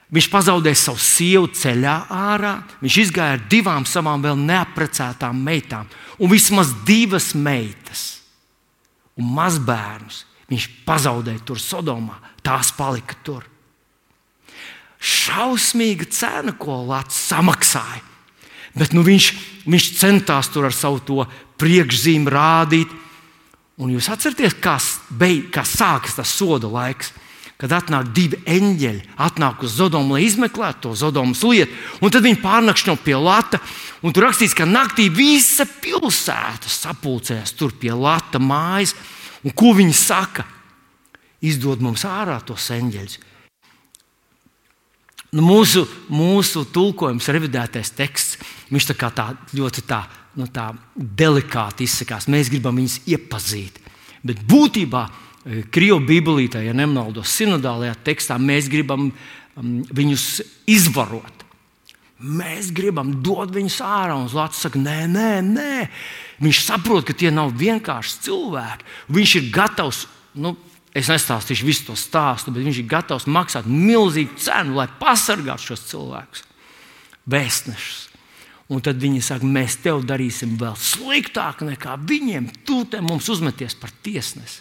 [0.08, 2.54] Viņš pazaudēja savu sievu ceļā ārā.
[2.80, 8.06] Viņš izgāja ar divām savām vēl neaprecētām meitām, un vismaz divas meitas
[9.20, 10.24] un mazbērnus.
[10.48, 13.44] Viņš pazaudēja tur Sodomā, tās palika tur
[14.98, 18.02] šausmīga cena, ko Latvijas samaksāja.
[18.78, 19.28] Bet nu, viņš,
[19.66, 21.24] viņš centās tur ar savu
[21.58, 22.90] priekšzīmi rādīt.
[23.78, 24.76] Un jūs atcerieties, kā,
[25.14, 27.12] beig, kā sākas tas soda laiks.
[27.58, 32.38] Kad atnāk divi eņģeļi, atnāk uz Zodomu, lai izmeklētu to Zodomas lietu, un tad viņi
[32.38, 33.58] pārnakšņo pie Lata.
[34.06, 38.94] Un tur rakstīts, ka naktī visa pilsēta sapulcēs tur pie Lata mājas.
[39.42, 40.46] Un ko viņi saka?
[41.42, 43.18] Izdod mums ārā tos eņģeļus,
[45.36, 48.38] Nu, mūsu, mūsu tulkojums, revidētais teksts,
[48.72, 50.02] viņš tā tā ļoti tā,
[50.40, 52.30] nu, tā delikāti izsakās.
[52.32, 53.76] Mēs gribam viņus iepazīt.
[54.24, 60.30] Bet būtībā e, Krievijas Bībelītē, ja nemaldos, sinodālajā tekstā, mēs gribam um, viņus
[60.70, 61.44] izvarot.
[62.18, 65.74] Mēs gribam dot viņus ārā, un Latvijas saka, nē, nē, nē.
[66.42, 68.88] Viņš saprot, ka tie nav vienkārši cilvēki.
[69.12, 70.06] Viņš ir gatavs
[70.40, 70.56] nu,
[70.96, 75.85] Es nestāstīšu visu to stāstu, bet viņš ir gatavs maksāt milzīgu cenu, lai pasargātu šos
[75.90, 76.44] cilvēkus,
[77.29, 78.05] vēstnešus.
[78.68, 82.51] Un tad viņi saka, mēs tev darīsim vēl sliktāk nekā viņiem.
[82.68, 84.61] Tu te mums uzmeties par tiesnesi.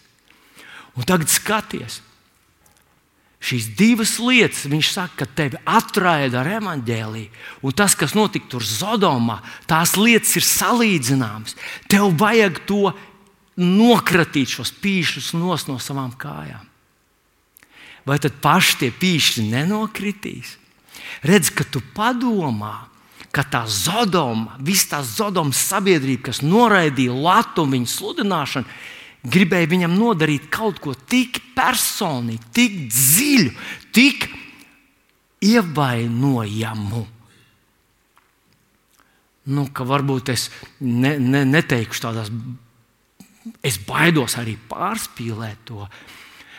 [0.97, 1.99] Un tagad skaties,
[3.43, 7.43] šīs divas lietas, viņš saka, ka tevi atraida ar evaņģēlīju.
[7.67, 11.57] Un tas, kas notika tur Zodomā, tās lietas ir salīdzināmas.
[11.91, 12.95] Tev vajag to
[13.57, 16.65] nokratīt šos pīšus no savām kājām.
[18.07, 20.55] Vai tad paši tie pīši nenokritīs?
[21.27, 22.87] Redz, ka tu padomā,
[23.35, 28.77] ka tā Zodoma, visa tā Zodomas sabiedrība, kas noraidīja Latviju viņa sludināšanu,
[29.27, 33.51] gribēja viņam nodarīt kaut ko tik personīgu, tik dziļu,
[33.95, 34.29] tik
[35.43, 37.03] ievainojamu.
[39.47, 40.49] Nu, varbūt es
[40.83, 42.31] ne, ne, neteikšu tādās
[43.65, 45.87] Es baidos arī pārspīlēt to.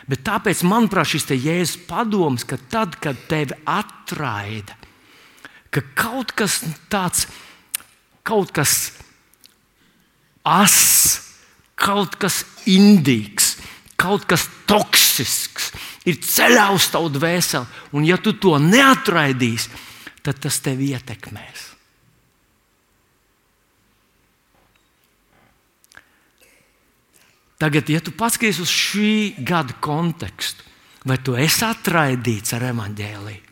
[0.09, 4.73] Bet tāpēc, manuprāt, šis jēzus padoms, ka tad, kad tevi atraida,
[5.69, 7.27] ka kaut kas tāds,
[8.25, 8.91] kaut kas
[10.45, 11.19] ass,
[11.77, 13.57] kaut kas indīgs,
[13.99, 15.71] kaut kas toksisks
[16.09, 19.69] ir ceļā uz tavu dvēseli, un ja tu to neatraidīsi,
[20.25, 21.68] tad tas tevi ietekmēs.
[27.59, 30.63] Tagad, ja tu paskaties uz šī gada kontekstu,
[31.03, 33.45] vai tu esi atraidīts ar evaņģēlīju?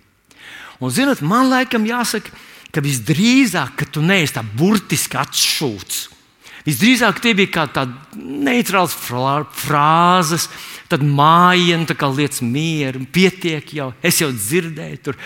[0.79, 2.31] Un, zinot, man laikam jāsaka,
[2.71, 6.05] ka visdrīzāk, ka tu neesi tā burtiski atšūts.
[6.67, 10.47] Visdrīzāk tie bija kā tādas neitrālas frāzes,
[10.91, 15.19] tad mājiņa, tā kā lietas mieru, pietiek jau, es jau dzirdēju tur.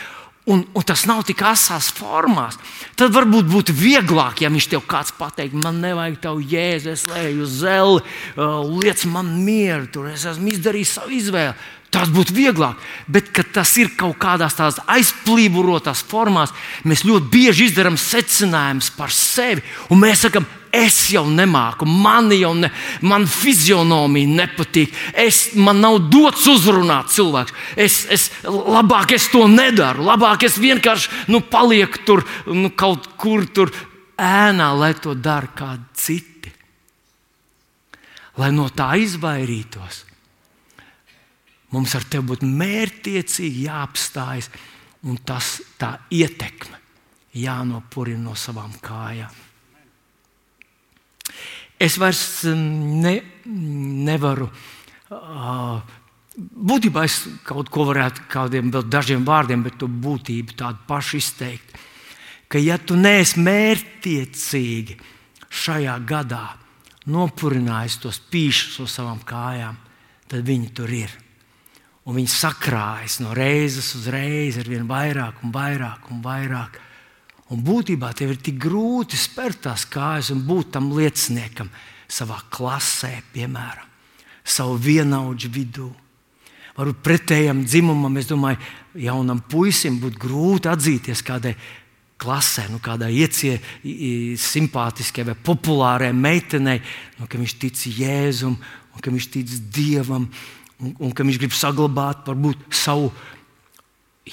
[0.49, 2.55] Un, un tas nav tik asās formās.
[2.97, 7.43] Tad varbūt būtu vieglāk, ja viņš tev kāds pateikt, man nevajag tavu jēzu, es leju
[7.45, 11.53] uz zeli, uh, liec man mieru, tur es esmu izdarījis savu izvēli.
[11.91, 12.79] Tas būtu vieglāk,
[13.11, 16.53] bet tas ir kaut kādās tādās aizplīvorotās formās.
[16.87, 22.53] Mēs ļoti bieži izdarām secinājumus par sevi, un mēs sakām, es jau nemāku, man jau
[22.57, 22.71] ne,
[23.05, 27.55] man fizionomija nepatīk, es, man nav dots uzrunāt cilvēku.
[27.75, 33.47] Es, es, labāk es to nedaru, labāk es vienkārši nu, palieku tur nu, kaut kur
[33.51, 33.73] tur
[34.17, 36.55] ēnā, lai to dara kādi citi.
[38.39, 40.05] Lai no tā izvairītos
[41.71, 44.49] Mums ar tevi būtu mērķiecīgi jāapstājas,
[45.07, 46.79] un tas tā ietekme
[47.39, 49.31] jānopurina no savām kājām.
[51.81, 53.15] Es vairs mm, ne,
[54.05, 54.49] nevaru.
[55.11, 55.81] Uh,
[56.37, 61.73] būtībā es kaut ko varētu kādiem vēl dažiem vārdiem, bet to būtību tādu pašu izteikt.
[62.51, 64.97] Ka, ja tu neesi mērķtiecīgi
[65.51, 66.45] šajā gadā
[67.11, 69.77] nopurinājis tos pīšus uz savām kājām,
[70.29, 71.13] tad viņi tur ir.
[72.05, 76.79] Un viņi sakrājas no reizes uz reizi ar vien vairāk un vairāk un vairāk.
[77.51, 81.67] Un būtībā tev ir tik grūti spērt tās kājas un būt tam lieciniekam
[82.11, 83.87] savā klasē, piemēram,
[84.43, 85.89] savu vienaudžu vidū.
[86.77, 88.61] Varbūt pretējam dzimumam, es domāju,
[89.03, 91.53] jaunam puisim būtu grūti atzīties kādai
[92.21, 93.57] klasē, nu, kādai iecie,
[94.39, 96.79] simpātiskai vai populārai meitenei,
[97.19, 100.29] nu, ka viņš tic Jēzum un ka viņš tic Dievam
[100.79, 103.11] un, un ka viņš grib saglabāt varbūt, savu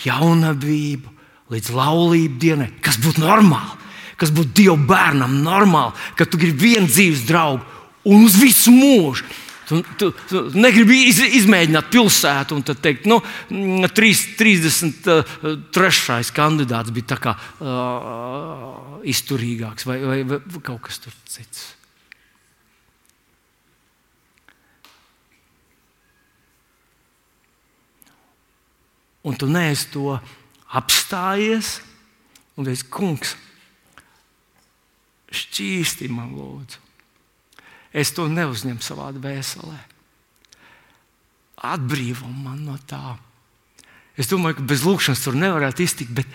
[0.05, 1.18] jaunavību,
[1.53, 3.77] līdz laulību dienai, kas būtu normāli,
[4.21, 7.65] kas būtu Dieva bērnam normāli, ka tu gribi vienu dzīves draugu
[8.09, 9.25] un uz visu mūžu.
[9.69, 13.19] Tu, tu, tu negribi iz, izmēģināt pilsētu un teikt, nu,
[13.53, 14.95] 33.
[15.13, 21.67] Uh, kandidāts bija tā kā uh, izturīgāks vai, vai, vai kaut kas cits.
[29.29, 30.17] Un tu neesi to
[30.77, 31.79] apstājies
[32.59, 33.37] un teici, kungs,
[35.33, 36.85] šķīsti man lūdzu.
[37.99, 39.79] Es to neuzņemu savā dvēselē.
[41.69, 43.17] Atbrīvo man no tā.
[44.19, 46.29] Es domāju, ka bez lūkšanas tur nevarētu iztikt, bet,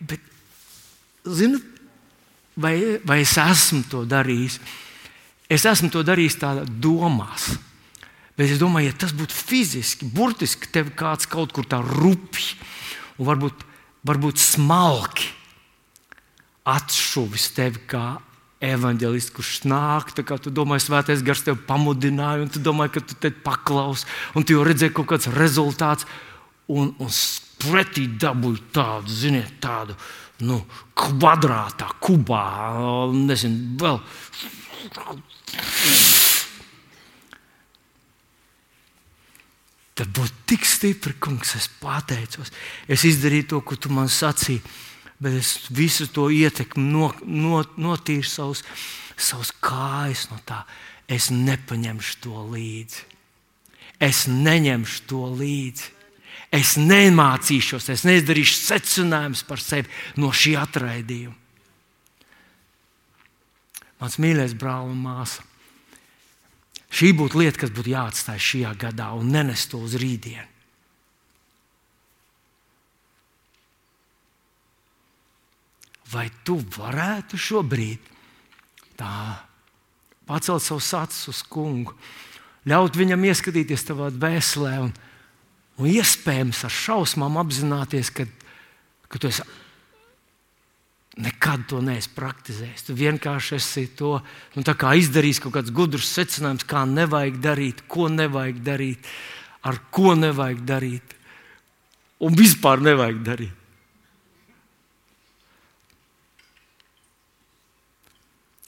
[0.00, 0.22] bet
[1.24, 1.60] zinu,
[2.56, 4.58] vai, vai es esmu to darījis?
[5.52, 7.52] Es esmu to darījis tādā domās.
[8.36, 12.58] Bet es domāju, ja tas būtu fiziski, burtiski tev kāds kaut kur tā rupji
[13.16, 13.62] un varbūt,
[14.06, 15.32] varbūt smalki
[16.66, 18.06] atšuvis tevi kā
[18.66, 23.02] evanģēlists, kurš nāk, tā kā tu domā, svētais gars tevi pamudināja, un tu domā, ka
[23.04, 26.08] tu te paklaus, un tu jau redzēji kaut kāds rezultāts,
[26.72, 27.12] un, un
[27.62, 29.96] pretī dabūji tādu, ziniet, tādu
[30.44, 30.60] nu,
[30.96, 32.46] kvadrātā, kubā,
[33.16, 34.00] nezinu, vēl.
[39.96, 42.52] Tad būtu tik stipri, kungs, es pateicos.
[42.88, 44.60] Es izdarīju to, ko tu man sacīji
[45.18, 48.62] bet es visu to ietekmi no, no, notīru savus,
[49.16, 50.62] savus kājas no tā.
[51.08, 53.04] Es nepaņemšu to līdzi.
[54.02, 55.92] Es neņemšu to līdzi.
[56.56, 61.34] Es nemācīšos, es neizdarīšu secinājumus par sevi no šī atraidījuma.
[63.96, 65.42] Mans mīļais brāl un māsa.
[66.92, 70.56] Šī būtu lieta, kas būtu jāatstāj šajā gadā un nenest to uz rītdienu.
[76.12, 78.12] vai tu varētu šobrīd
[78.98, 79.10] tā
[80.26, 81.94] pacelt savus acis uz kungu,
[82.66, 84.92] ļaut viņam ieskatīties tavā dvēselē un,
[85.78, 88.26] un iespējams ar šausmām apzināties, ka,
[89.10, 89.44] ka tu esi
[91.16, 92.86] nekad to neesi praktizējis.
[92.88, 94.18] Tu vienkārši esi to
[94.56, 99.08] nu, izdarījis kaut kāds gudrs secinājums, kā nevajag darīt, ko nevajag darīt,
[99.64, 101.16] ar ko nevajag darīt
[102.20, 103.62] un vispār nevajag darīt.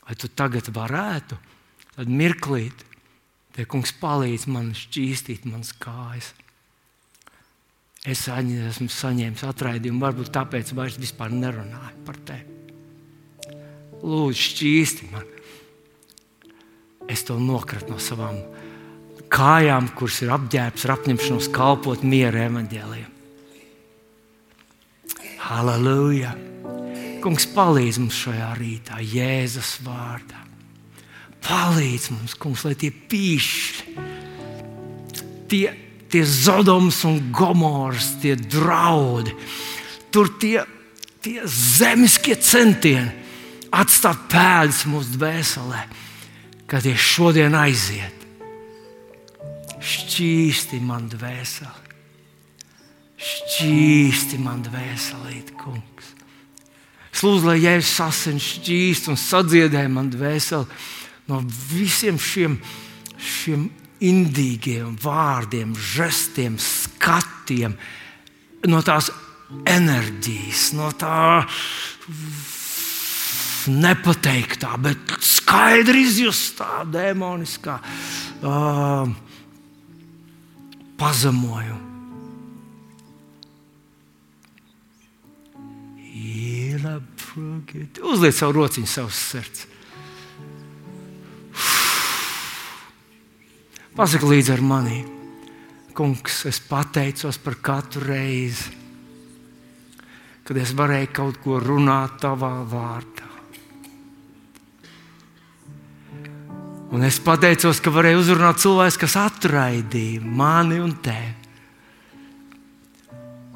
[0.08, 1.36] Vai tu tagad varētu,
[1.92, 2.84] tad mirklīt,
[3.52, 6.32] te kungs palīdz man šķīstīt manas kājas.
[8.06, 12.54] Es esmu saņēmis atraidījumu, varbūt tāpēc vairs vispār nerunāju par tevi.
[13.98, 15.26] Lūdzu, šķīsti man.
[17.10, 18.38] Es to nokratu no savām
[19.32, 23.16] kājām, kuras ir apģērbs ar apņemšanos kalpot miera evaņģēliem.
[25.48, 26.34] Halleluja!
[27.24, 30.44] Kungs, palīdz mums šajā rītā, Jēzus vārdā.
[31.42, 34.06] Palīdz mums, Kungs, lai tie pīšļi,
[35.50, 35.64] tie,
[36.08, 39.34] tie Zodoms un Gomors, tie draudi,
[40.10, 40.64] tur tie,
[41.24, 43.12] tie zemiskie centieni
[43.74, 45.82] atstāt pēdas mūsu dvēselē,
[46.68, 48.14] kad tie šodien aiziet.
[49.78, 51.92] Šķīsti man dvēseli,
[53.28, 56.14] šķīsti man dvēselīt, kungs.
[57.18, 60.66] Lūdzu, lai Jēzus asins šķīst un sadziedē man dvēseli
[61.28, 61.40] no
[61.70, 62.54] visiem šiem,
[63.18, 63.66] šiem
[64.04, 67.74] indīgiem vārdiem, žestiem, skatiem,
[68.68, 69.10] no tās
[69.68, 71.42] enerģijas, no tā
[73.68, 79.10] nepateiktā, bet skaidri izjustā demoniskā uh,
[81.00, 81.84] pazemojuma.
[88.08, 89.66] Uzliec savu rociņu, savus sirds.
[93.98, 94.98] Pasaki līdzi ar mani,
[95.90, 98.70] Kungs, es pateicos par katru reizi,
[100.46, 103.26] kad es varēju kaut ko runāt tavā vārdā.
[106.94, 111.34] Un es pateicos, ka varēju uzrunāt cilvēku, kas atraidīja mani un tevi.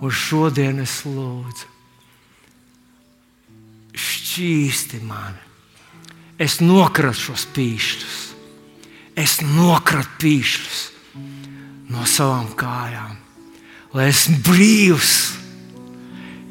[0.02, 1.70] Un šodien es lūdzu,
[3.94, 5.46] šķīsti mani.
[6.42, 8.31] Es nokratu šos pīšļus,
[9.18, 10.80] es nokratu pīšļus
[11.92, 13.16] no savām kājām,
[13.92, 15.14] lai esmu brīvs,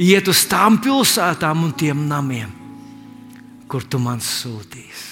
[0.02, 2.52] iet uz tām pilsētām un tiem namiem,
[3.72, 5.10] kur tu man sūtīsi.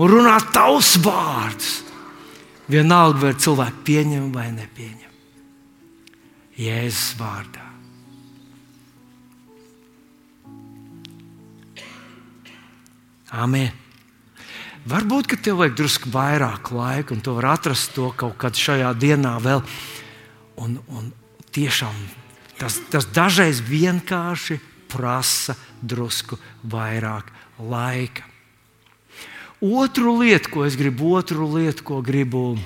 [0.00, 1.72] Un runāt tavs vārds.
[2.72, 5.10] Vienalga, vai cilvēki pieņem vai nepieņem.
[6.62, 7.68] Jēzus vārdā.
[13.32, 13.81] Amen.
[14.82, 18.90] Varbūt, ka tev vajag drusku vairāk laika, un tu vari atrast to kaut kad šajā
[18.98, 19.62] dienā vēl.
[20.58, 21.12] Un, un
[21.54, 21.94] tiešām
[22.58, 24.58] tas, tas dažreiz vienkārši
[24.90, 27.30] prasa drusku vairāk
[27.62, 28.26] laika.
[29.62, 32.56] Otru lietu, ko es gribu, otru lietu, ko gribu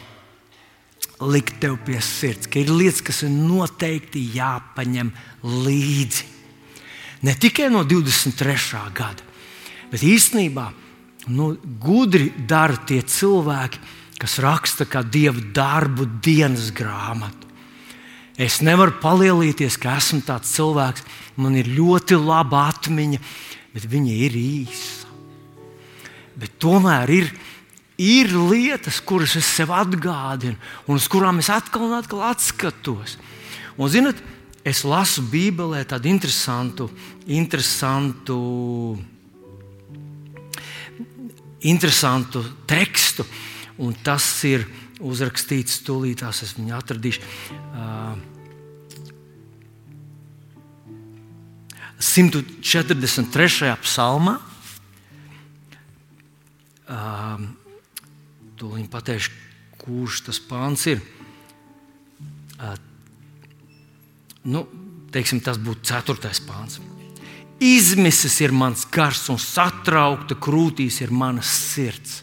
[1.20, 5.12] likt tev pie sirds, ka ir lietas, kas ir noteikti jāpaņem
[5.44, 6.32] līdzi.
[7.28, 8.80] Ne tikai no 23.
[8.96, 9.24] gada,
[9.92, 10.70] bet īstenībā
[11.32, 13.80] nu, gudri dara tie cilvēki,
[14.20, 17.44] kas raksta kā dievu darbu dienas grāmatu.
[18.36, 21.04] Es nevaru palielīties, ka esmu tāds cilvēks,
[21.40, 23.20] man ir ļoti laba atmiņa,
[23.72, 25.08] bet viņa ir īsa.
[26.36, 27.30] Bet tomēr ir,
[27.96, 33.16] ir lietas, kuras es sev atgādinu, un uz kurām es atkal un atkal atskatos.
[33.76, 34.20] Un, zinat,
[34.66, 36.90] es lasu Bībelē tādu interesantu,
[37.24, 38.36] interesantu,
[41.66, 43.26] interesantu tekstu,
[43.82, 44.64] un tas ir
[45.04, 47.26] uzrakstīts tūlītās, es viņu atradīšu.
[47.76, 48.16] Uh,
[51.98, 53.76] 143.
[53.82, 54.36] psalmā.
[56.86, 57.46] Uh,
[58.56, 59.32] Tūlīt pateikšu,
[59.82, 61.02] kurš tas pāns ir.
[62.56, 62.76] Uh,
[64.48, 64.62] nu,
[65.12, 66.78] teiksim, tas būtu ceturtais pāns.
[67.62, 72.20] Izmisis ir mans gars un satraukta krūtīs ir mana sirds.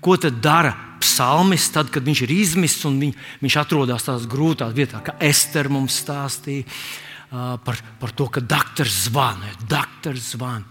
[0.00, 0.70] Ko tad dara
[1.02, 5.70] psalmis, tad, kad viņš ir izmisis un viņ, viņš atrodas tādās grūtās vietās, kā Ester
[5.72, 10.64] mums stāstīja uh, par, par to, ka doktors zvana, doktors zvana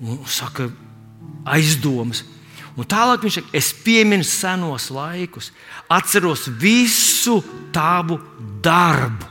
[0.00, 0.68] un saka
[1.48, 2.24] aizdomas.
[2.76, 5.50] Un tālāk viņš saka, es pieminu senos laikus,
[5.88, 7.40] atceros visu
[7.72, 8.20] tavu
[8.60, 9.29] darbu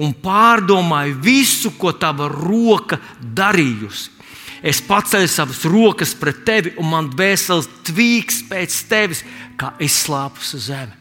[0.00, 4.10] un pārdomāju visu, ko tava roka darījusi.
[4.64, 9.20] Es paceļu savas rokas pret tevi, un man dvēseles tvīks pēc tevis,
[9.60, 10.96] kā izslāpusi zeme.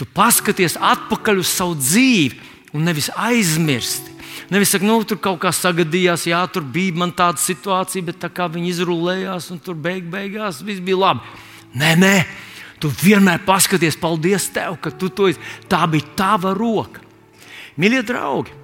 [0.00, 2.38] Tu paskaties atpakaļ uz savu dzīvi,
[2.72, 4.16] un nevis aizmirsti.
[4.48, 8.46] Nevis saka, nu, tur kaut kā sagadījās, jā, tur bija tāda situācija, bet tā kā
[8.48, 11.36] viņi izrullējās, un tur beig beigās viss bija labi.
[11.76, 12.14] Nē, nē,
[12.80, 15.68] tu vienmēr paskaties, paldies tev, ka tu to izdarīji.
[15.68, 17.04] Tā bija tava roka.
[17.78, 18.54] Mīļie draugi,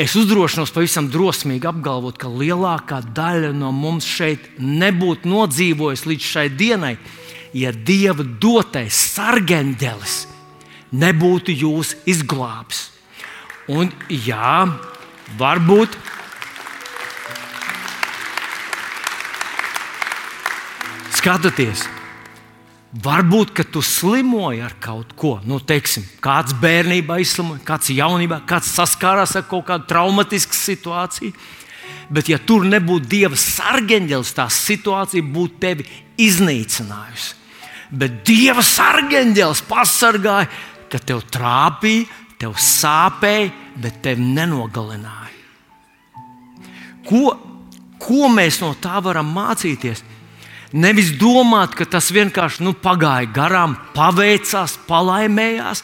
[0.00, 6.44] es uzdrošinos pavisam drosmīgi apgalvot, ka lielākā daļa no mums šeit nebūtu nodzīvojusi līdz šai
[6.52, 6.98] dienai,
[7.56, 10.18] ja Dieva dotais sargeņģelis
[10.92, 12.90] nebūtu jūs izglābis.
[13.70, 14.66] Un, jā,
[15.38, 15.96] varbūt.
[21.20, 21.86] Skatieties,
[22.90, 25.36] Varbūt, ka tu slimoji ar kaut ko.
[25.46, 31.30] Nu, teiksim, kāds bērnībā izslimoja, kāds jaunībā, kāds saskārās ar kaut kādu traumatisku situāciju.
[32.10, 35.86] Bet, ja tur nebūtu Dieva sargeņģelis, tā situācija būtu tevi
[36.18, 37.36] iznīcinājusi.
[37.94, 40.50] Bet Dieva sargeņģelis pasargāja,
[40.90, 42.08] ka tev trāpīja,
[42.42, 45.36] tev sāpēja, bet tevi nenogalināja.
[47.06, 47.36] Ko,
[48.02, 50.02] ko mēs no tā varam mācīties?
[50.70, 55.82] Nevis domāt, ka tas vienkārši nu, pagāja garām, paveicās, palaimējās,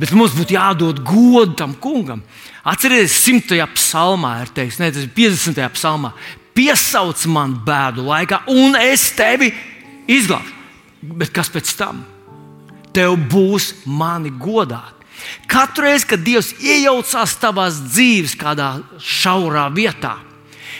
[0.00, 2.24] bet mums būtu jādod godu tam kungam.
[2.66, 3.60] Atcerieties, 100.
[3.76, 5.62] psalmā ir teikts, ne, tas ir 50.
[5.76, 6.10] psalmā.
[6.54, 9.52] Piesauc man bēdu laikā, un es tevi
[10.10, 10.60] izglābšu.
[11.14, 12.02] Bet kas pēc tam?
[12.94, 14.94] Tev būs mani godāt.
[15.46, 20.16] Katru reizi, kad Dievs iejaucās tavās dzīves kādā šaurā vietā,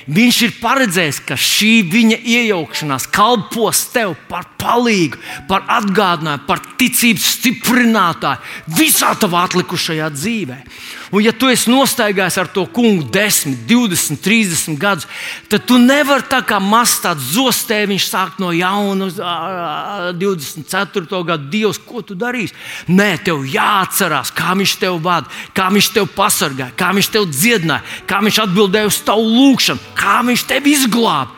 [0.05, 7.30] Viņš ir paredzējis, ka šī viņa iejaukšanās kalpos tev par palīgu, par atgādinājumu, par ticības
[7.38, 10.59] stiprinātāju visā tavā atlikušajā dzīvē.
[11.14, 15.06] Un, ja tu esi nostaigājis ar to kungu 10, 20, 30 gadus,
[15.46, 19.20] tad tu nevari tā kā mazs tāds zostēviņš sākt no jauna uz
[20.18, 21.20] 24.
[21.28, 21.46] gadu.
[21.52, 22.56] Dievs, ko tu darīsi?
[22.90, 27.86] Nē, tev jāatcerās, kā viņš tev vada, kā viņš tev pasargāja, kā viņš tev dziedināja,
[28.10, 31.30] kā viņš atbildēja uz tavu lūgšanu, kā viņš tevi izglāba.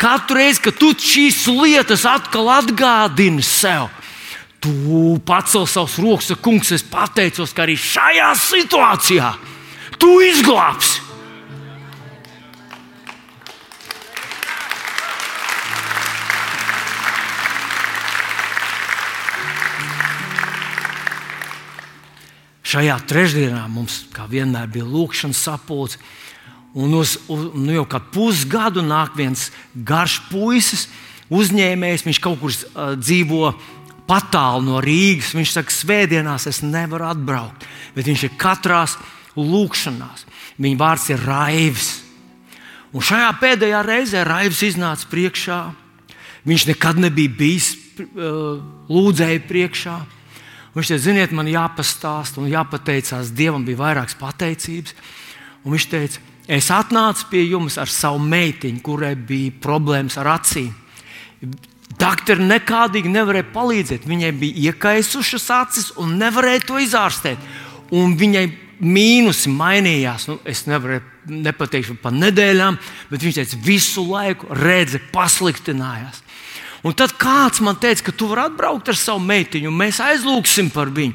[0.00, 3.88] Katru reizi, kad tu šīs lietas atkal atgādini sev,
[4.60, 9.30] Tu pacel savus rokas, un kungs, es pateicos, ka arī šajā situācijā
[10.00, 11.08] tu izglābsi.
[22.70, 25.98] Šajā trešdienā mums, kā vienmēr, bija lūkšanas sapulce.
[26.78, 30.84] Un uz, uz, nu jau kādu pusgadu nāk viens garš puisis,
[31.34, 32.04] uzņēmējs.
[32.06, 33.50] Viņš kaut kur uh, dzīvo
[34.10, 35.32] patālu no Rīgas.
[35.38, 38.82] Viņš saka, svētdienās es nevaru atbraukt, bet viņš ir katrā
[39.38, 40.10] lūkšanā.
[40.60, 41.90] Viņa vārds ir Raivis.
[42.90, 45.60] Un šajā pēdējā reizē Raivs iznāca priekšā.
[46.48, 48.58] Viņš nekad nebija bijis uh,
[48.90, 49.94] lūdzēju priekšā.
[50.74, 54.94] Viņš teica, ziniet, man jāpastāsta un jāpateicās Dievam, bija vairākas pateicības.
[55.62, 60.72] Un viņš teica, es atnācu pie jums ar savu meitiņu, kurai bija problēmas ar acīm.
[61.98, 64.06] Doktori nekādīgi nevarēja palīdzēt.
[64.08, 67.40] Viņai bija iekaisušas acis un nevarēja to izārstēt.
[67.90, 68.44] Un viņai
[68.80, 70.28] mīnusi mainījās.
[70.30, 72.78] Nu, es nevaru nepateikt par nedēļām,
[73.10, 76.22] bet viņš teica, visu laiku redzes pasliktinājās.
[76.86, 80.70] Un tad kāds man teica, ka tu vari atbraukt ar savu meitiņu, un mēs aizlūgsim
[80.72, 81.12] par viņu.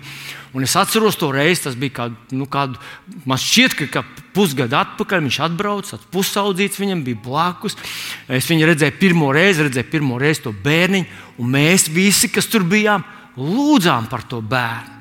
[0.56, 2.78] Un es atceros to reizi, tas bija kādu, nu, kādu
[3.28, 4.04] man šķiet, ka, ka
[4.36, 7.78] pusgadu atpakaļ viņš atbrauca, pusaudzīts viņam bija blakus.
[8.28, 12.68] Es viņu redzēju pirmo reizi, redzēju pirmo reizi to bērniņu, un mēs visi, kas tur
[12.68, 13.06] bijām,
[13.40, 14.96] lūdzām par to bērnu.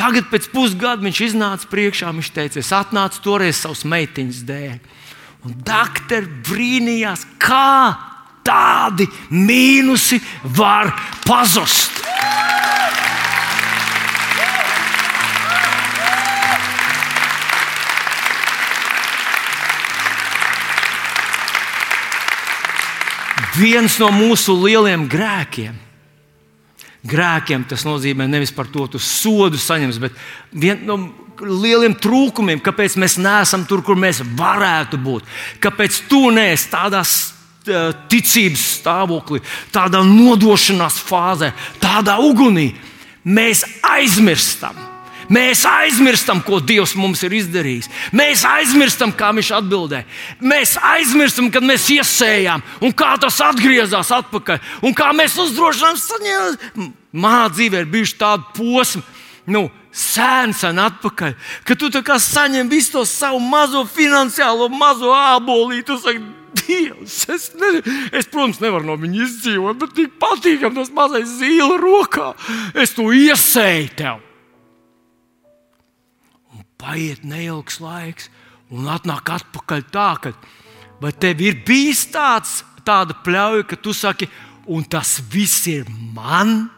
[0.00, 2.12] Tagad, pēc pusgada, viņš iznāca priekšā.
[2.14, 4.78] Viņš teica, es atnācu toreiz savas meitiņas dēļ.
[5.44, 7.92] Un doktori brīnījās, kā
[8.46, 10.20] tādi mīnusi
[10.56, 10.94] var
[11.26, 12.00] pazust.
[23.56, 25.76] Viens no mūsu lieliem grēkiem.
[27.10, 30.16] Grēkiem tas nozīmē nevis par to, ka tu sodu saņems, bet
[30.52, 30.98] viens no
[31.40, 35.30] lieliem trūkumiem, kāpēc mēs neesam tur, kur mēs varētu būt.
[35.64, 37.00] Kāpēc tu neesi tādā
[38.10, 39.40] ticības stāvoklī,
[39.72, 42.70] tādā nodošanās fāzē, tādā ugunī.
[43.24, 44.89] Mēs aizmirstam
[45.30, 47.86] Mēs aizmirstam, ko Dievs mums ir izdarījis.
[48.16, 50.06] Mēs aizmirstam, kā Viņš atbildēja.
[50.42, 56.64] Mēs aizmirstam, kad mēs iesējām, un kā tas atgriezās atpakaļ, un kā mēs uzdrošinām saņemt.
[57.14, 59.04] Manā dzīvē ir bijuši tādi posmi.
[59.50, 61.32] Nu, Sēns sen atpakaļ,
[61.66, 65.86] ka tu saņem visu to savu mazo finansiālo, mazo ābolīti.
[65.88, 66.22] Tu saki,
[66.60, 67.82] Dievs, es, ne,
[68.14, 72.32] es, protams, nevaru no viņa izdzīvot, bet tik patīkami tas mazais zīle rokā.
[72.74, 74.26] Es to iesēju tev
[76.80, 78.30] paiet neilgs laiks,
[78.72, 80.34] un atnāk atpakaļ tā, ka
[81.02, 84.28] vai tev ir bijis tāds, tāda pļauja, ka tu saki,
[84.70, 86.68] un tas viss ir man.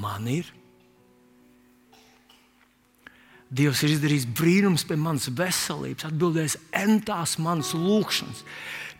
[0.00, 0.46] Man ir.
[3.50, 6.54] Dievs ir izdarījis brīnums pie manas veselības, atbildējis
[6.84, 8.44] entās manas lūgšanas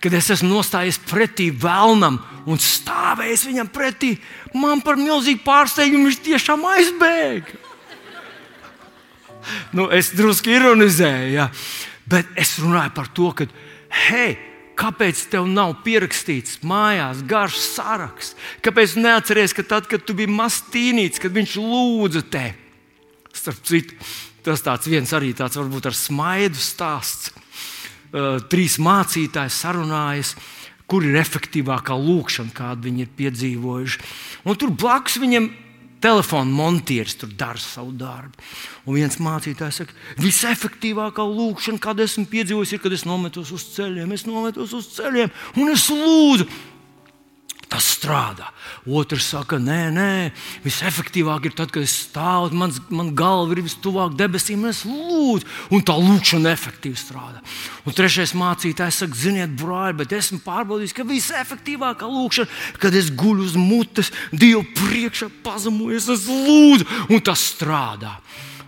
[0.01, 4.14] kad es esmu nostājies pretī vēlnam un stāvējis viņam pretī,
[4.57, 7.59] man par milzīgu pārsteigumu viņš tiešām aizbēga.
[9.76, 11.48] Nu, es drusku ironizēju, ja.
[12.09, 13.46] bet es runāju par to, ka,
[14.09, 14.34] hei,
[14.80, 18.36] kāpēc tev nav pierakstīts mājās garš saraksts?
[18.64, 22.46] Kāpēc neatceries, ka tad, kad tu biji mazs tīnīts, kad viņš lūdza te?
[23.36, 23.96] Starp citu,
[24.44, 27.32] tas tāds viens arī tāds varbūt ar smaidu stāsts
[28.12, 30.34] uh, trīs mācītāji sarunājas,
[30.90, 34.00] kur ir efektīvākā lūkšana, kādu viņi ir piedzīvojuši.
[34.44, 35.50] Un tur blakus viņam
[36.00, 38.32] telefona montieris tur dara savu darbu.
[38.88, 44.14] Un viens mācītājs saka, visefektīvākā lūkšana, kādu esmu piedzīvojis, ir, kad es nometos uz ceļiem.
[44.16, 46.48] Es nometos uz ceļiem un es lūdzu.
[47.71, 48.49] Tas strādā.
[48.91, 50.12] Otrs saka, nē, nē,
[50.64, 55.85] visefektīvāk ir tad, kad es stāvu, mans, man galva ir vistuvāk debesīm, es lūdzu, un
[55.87, 57.39] tā lūkšana efektīvi strādā.
[57.87, 62.51] Un trešais mācītājs saka, ziniet, brāļi, bet esmu pārbaudījis, ka visefektīvākā lūkšana,
[62.83, 68.16] kad es guļu uz mutes, Dievu priekšā pazemojos, es lūdzu, un tas strādā.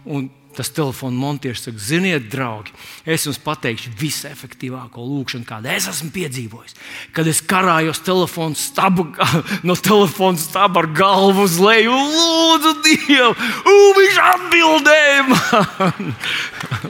[0.06, 2.74] Un Tas telefona montieris saka, ziniet, draugi,
[3.08, 6.76] es jums pateikšu visefektīvāko lūkšanu, kādu es esmu piedzīvojis.
[7.16, 9.06] Kad es karājos telefonu stabu,
[9.68, 13.32] no telefona stūra ar galvu uz leju, lūdzu, Dievu,
[13.72, 16.14] un viņš atbildēja man.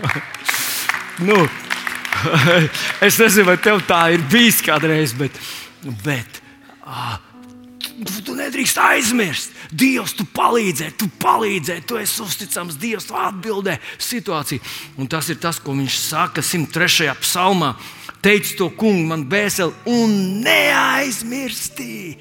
[1.29, 1.39] nu,
[3.07, 5.39] es nezinu, vai tev tā ir bijis kādreiz, bet,
[6.05, 6.43] bet
[6.87, 7.19] ah,
[7.83, 9.55] tu, tu nedrīkst aizmirst.
[9.73, 14.61] Dievs, tu palīdzēji, tu palīdzēji, tu esi uzticams, Dievs, tu atbildēji situāciju.
[15.01, 17.15] Un tas ir tas, ko viņš saka 103.
[17.23, 17.73] psalmā.
[18.23, 20.13] Teici to kungu, man bēseli, un
[20.45, 22.13] neaizmirsti,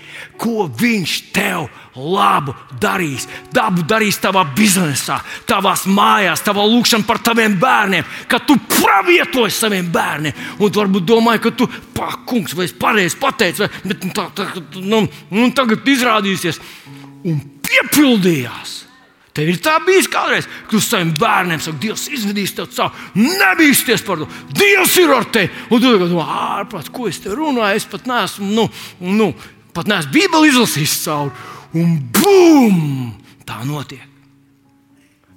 [0.42, 3.28] ko viņš tev labu darīs.
[3.54, 9.92] Dabu darīs tavā biznesā, tavās mājās, tavā lūkšanā par taviem bērniem, kad tu pravietoji saviem
[9.94, 10.42] bērniem.
[10.58, 14.16] Un tu varbūt domāji, ka tu, pā, kungs, vai es pareizi pateicu, vai, bet nu,
[14.18, 14.50] tā, tā,
[14.80, 16.64] nu, nu, tagad izrādīsies
[17.28, 18.78] un piepildījās.
[19.32, 23.06] Tev ir tā bijis kādreiz, kad tu saviem bērniem saki, Dievs izvedīs tevi cauri.
[23.16, 24.28] Nebīsties par to.
[24.58, 25.52] Dievs ir ar tevi.
[25.72, 26.26] Un tu domā,
[26.58, 27.80] ārprāt, ko es te runāju.
[27.80, 28.68] Es pat neesmu, nu,
[29.08, 29.30] nu,
[29.72, 31.32] pat neesmu Bībeli izlasījis cauri.
[31.80, 32.82] un bum!
[33.48, 34.04] Tā notiek.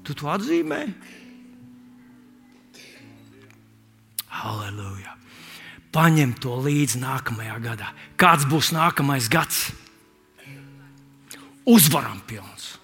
[0.04, 0.82] Tu to atzīmē?
[4.42, 5.14] Halleluja!
[5.94, 7.94] Paņem to līdzi nākamajā gadā.
[8.18, 9.68] Kāds būs nākamais gads?
[11.64, 12.74] Uzvaram pilns.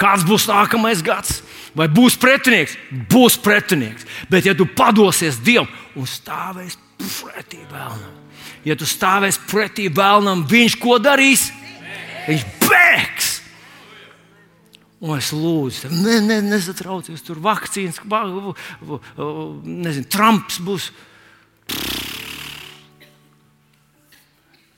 [0.00, 1.40] Kāds būs nākamais gads?
[1.76, 2.76] Vai būs pretinieks?
[3.10, 4.06] Būs pretinieks.
[4.32, 8.12] Bet, ja tu padosies Dievam un stāvēsi pretī vēlnam,
[8.64, 11.48] ja tu stāvēsi pretī vēlnam, viņš ko darīs?
[12.26, 13.32] Viņš bēgs!
[15.04, 18.00] Un es lūdzu, ne, ne, nesatraucies, tur vakcīnas,
[19.66, 20.88] nezinu, Trumps būs.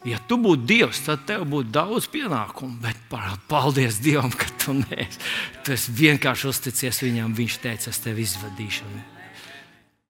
[0.06, 2.78] Ja tu būtu Dievs, tad tev būtu daudz pienākumu.
[2.84, 3.00] Bet
[3.50, 5.18] paldies Dievam, ka tu neesi.
[5.66, 7.34] Tu vienkārši uzticies viņam.
[7.34, 9.17] Viņš teica, es tevi izvadīšu.